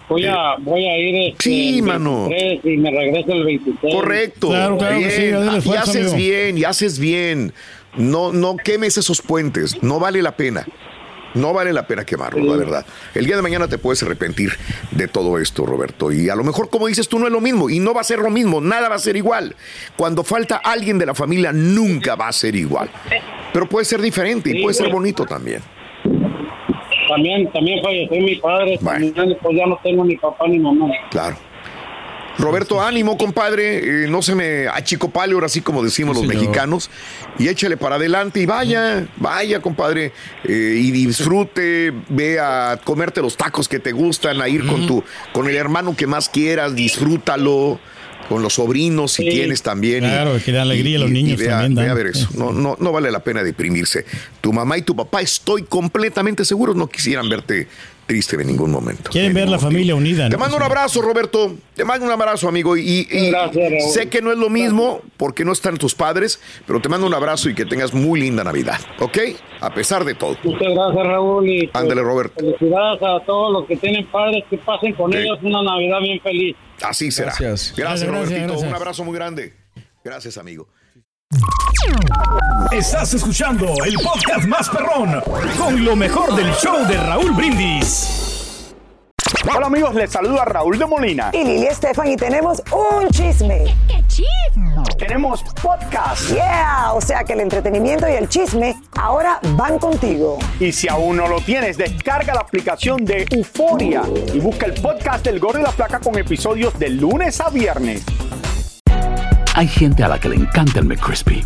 Voy 0.08 0.25
a, 0.25 0.56
voy 0.60 0.86
a 0.86 0.97
ir 0.97 1.32
este, 1.32 1.43
sí, 1.43 1.82
mano. 1.82 2.29
y 2.29 2.77
me 2.77 2.91
regreso 2.91 3.32
el 3.34 3.45
26. 3.45 3.95
Correcto. 3.95 4.49
Claro, 4.49 4.77
claro 4.77 4.99
y 4.99 5.75
haces 5.75 6.15
bien, 6.15 6.58
y 6.58 6.63
haces 6.63 6.99
bien. 6.99 7.53
No, 7.95 8.32
no 8.32 8.58
quemes 8.58 8.97
esos 8.97 9.21
puentes, 9.21 9.82
no 9.84 9.99
vale 9.99 10.21
la 10.21 10.36
pena. 10.36 10.65
No 11.34 11.51
vale 11.51 11.73
la 11.73 11.88
pena 11.88 12.06
quemarlo, 12.06 12.43
la 12.43 12.58
verdad. 12.58 12.86
El 13.15 13.25
día 13.25 13.36
de 13.36 13.41
mañana 13.41 13.67
te 13.67 13.79
puedes 13.79 14.03
arrepentir 14.03 14.51
de 14.91 15.08
todo 15.08 15.39
esto, 15.39 15.65
Roberto. 15.65 16.12
Y 16.12 16.29
a 16.29 16.36
lo 16.36 16.43
mejor, 16.43 16.69
como 16.69 16.86
dices 16.86 17.10
tú, 17.10 17.17
no 17.17 17.25
es 17.25 17.32
lo 17.32 17.41
mismo. 17.41 17.71
Y 17.71 17.79
no 17.79 17.93
va 17.93 18.01
a 18.01 18.03
ser 18.03 18.19
lo 18.19 18.29
mismo. 18.29 18.62
Nada 18.62 18.88
va 18.88 18.95
a 18.95 18.99
ser 18.99 19.15
igual. 19.15 19.56
Cuando 19.95 20.23
falta 20.23 20.58
alguien 20.58 20.99
de 20.99 21.08
la 21.08 21.15
familia, 21.15 21.51
nunca 21.51 22.15
va 22.15 22.27
a 22.27 22.32
ser 22.32 22.56
igual. 22.56 22.89
Pero 23.51 23.67
puede 23.67 23.86
ser 23.86 23.99
diferente 23.99 24.51
y 24.51 24.62
puede 24.62 24.75
ser 24.75 24.91
bonito 24.91 25.25
también. 25.25 25.62
También, 27.10 27.51
también 27.51 27.84
falleció 27.84 28.21
mi 28.21 28.36
padre. 28.36 28.79
pues 28.82 29.56
ya 29.58 29.65
no 29.65 29.79
tengo 29.84 30.06
ni 30.06 30.15
papá 30.17 30.47
ni 30.47 30.60
mamá. 30.60 30.88
Claro. 31.10 31.36
Roberto, 32.38 32.82
ánimo, 32.82 33.17
compadre. 33.17 34.06
Eh, 34.06 34.08
no 34.08 34.22
se 34.22 34.36
me 34.36 34.67
achicopale 34.67 35.34
ahora 35.34 35.50
sí 35.50 35.62
como 35.62 35.84
decimos 35.84 36.15
los 36.15 36.26
mexicanos. 36.26 36.89
Y 37.38 37.48
échale 37.48 37.78
para 37.78 37.96
adelante 37.96 38.39
y 38.39 38.46
vaya, 38.46 39.08
vaya, 39.17 39.62
compadre. 39.62 40.12
Eh, 40.43 40.80
y 40.82 40.91
disfrute, 40.91 41.93
ve 42.10 42.39
a 42.39 42.80
comerte 42.84 43.22
los 43.22 43.38
tacos 43.38 43.67
que 43.67 43.80
te 43.80 43.91
gustan, 43.91 44.41
a 44.41 44.50
ir 44.50 44.65
con 44.65 44.88
tu, 44.88 45.04
con 45.32 45.48
el 45.48 45.56
hermano 45.56 45.96
que 45.96 46.08
más 46.08 46.30
quieras, 46.30 46.76
disfrútalo. 46.76 47.80
Con 48.30 48.41
los 48.41 48.54
sobrinos, 48.54 49.12
si 49.12 49.30
tienes 49.30 49.62
también. 49.63 50.00
Claro, 50.00 50.39
que 50.43 50.54
da 50.54 50.62
alegría 50.62 50.96
a 50.96 51.02
los 51.02 51.12
niños 51.12 51.43
también. 51.43 51.89
A 51.89 51.93
ver 51.93 52.08
eso. 52.08 52.30
No, 52.36 52.54
no, 52.54 52.78
no 52.80 52.91
vale 52.93 53.12
la 53.12 53.22
pena 53.22 53.43
deprimirse. 53.43 54.06
Tu 54.39 54.54
mamá 54.54 54.78
y 54.78 54.82
tu 54.82 54.96
papá, 54.96 55.22
estoy 55.22 55.63
completamente 55.63 56.46
seguro, 56.46 56.74
no 56.74 56.88
quisieran 56.88 57.28
verte 57.28 57.67
triste 58.06 58.36
en 58.36 58.48
ningún 58.48 58.72
momento. 58.72 59.10
Quieren 59.10 59.34
ver 59.34 59.50
la 59.50 59.60
familia 59.60 59.96
unida. 59.96 60.30
Te 60.30 60.38
mando 60.38 60.58
un 60.58 60.63
abrazo, 60.63 61.02
Roberto. 61.02 61.56
Te 61.76 61.84
mando 61.86 62.06
un 62.06 62.12
abrazo, 62.12 62.48
amigo. 62.48 62.78
Y, 62.78 63.08
sé 63.92 64.10
que 64.10 64.22
no 64.22 64.32
es 64.32 64.38
lo 64.38 64.50
mismo 64.50 65.02
porque 65.18 65.46
no 65.46 65.52
están 65.52 65.78
tus 65.78 65.96
padres, 65.96 66.39
pero 66.66 66.82
te 66.82 66.89
mando 66.89 67.08
un 67.08 67.13
abrazo 67.13 67.50
y 67.50 67.56
que 67.56 67.66
tengas 67.66 67.94
muy 67.94 68.20
linda 68.20 68.44
Navidad, 68.44 68.80
¿ok? 69.00 69.18
A 69.62 69.74
pesar 69.74 70.04
de 70.04 70.16
todo. 70.16 70.38
Muchas 70.44 70.74
gracias, 70.74 71.08
Raúl. 71.08 71.50
Y 71.50 71.68
pues, 71.68 71.84
Ándale, 71.84 72.02
Roberto. 72.02 72.36
Felicidades 72.39 73.02
a 73.02 73.26
todos 73.26 73.54
los 73.54 73.68
que 73.68 73.78
tienen 73.78 74.06
padres, 74.08 74.44
que 74.50 74.58
pasen 74.58 74.94
con 74.94 75.13
ellos 75.13 75.39
una 75.42 75.63
Navidad 75.63 76.00
bien 76.00 76.20
feliz. 76.22 76.56
Así 76.82 77.12
será. 77.12 77.34
Gracias, 77.39 77.74
gracias, 77.76 78.10
Robertito. 78.10 78.60
Un 78.60 78.74
abrazo 78.74 79.04
muy 79.04 79.16
grande. 79.16 79.54
Gracias, 80.04 80.38
amigo. 80.38 80.68
Estás 82.72 83.13
escuchando 83.13 83.67
el 83.86 83.96
podcast 83.96 84.48
más 84.48 84.69
perrón 84.69 85.22
con 85.58 85.86
lo 85.86 85.96
mejor 85.96 86.36
del 86.36 86.52
show 86.54 86.86
de 86.88 86.98
Raúl 86.98 87.32
Brindis. 87.32 88.74
Hola 89.56 89.67
amigos, 89.67 89.93
les 89.93 90.12
saluda 90.12 90.46
Raúl 90.46 90.80
de 90.80 90.86
Molina. 90.86 91.30
Y 91.34 91.43
Lili 91.43 91.67
Estefan 91.67 92.08
y 92.08 92.15
tenemos 92.15 92.63
un 92.72 93.10
chisme. 93.10 93.65
¿Qué 93.88 94.04
chisme? 94.08 94.84
Tenemos 94.98 95.43
podcast. 95.62 96.30
Yeah, 96.32 96.93
o 96.93 97.02
sea 97.02 97.24
que 97.24 97.34
el 97.34 97.41
entretenimiento 97.41 98.08
y 98.10 98.13
el 98.13 98.28
chisme 98.30 98.76
ahora 98.96 99.39
van 99.56 99.78
contigo. 99.78 100.39
Y 100.60 100.72
si 100.72 100.88
aún 100.88 101.17
no 101.17 101.28
lo 101.28 101.41
tienes, 101.41 101.78
descarga 101.78 102.34
la 102.34 102.41
aplicación 102.41 103.06
de 103.06 103.28
Euforia 103.30 104.02
y 104.34 104.39
busca 104.39 104.65
el 104.65 104.74
podcast 104.82 105.26
del 105.26 105.39
Gordo 105.39 105.60
y 105.60 105.63
la 105.63 105.72
Placa 105.72 106.00
con 106.00 106.17
episodios 106.17 106.78
de 106.80 106.89
lunes 106.89 107.39
a 107.41 107.50
viernes. 107.50 108.04
Hay 109.56 109.67
gente 109.67 110.04
a 110.04 110.08
la 110.08 110.19
que 110.19 110.30
le 110.30 110.38
encanta 110.38 110.80
el 110.80 110.86
McCrispy 110.86 111.46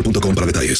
boostmobile.com 0.01 0.35
para 0.35 0.45
detalles. 0.45 0.79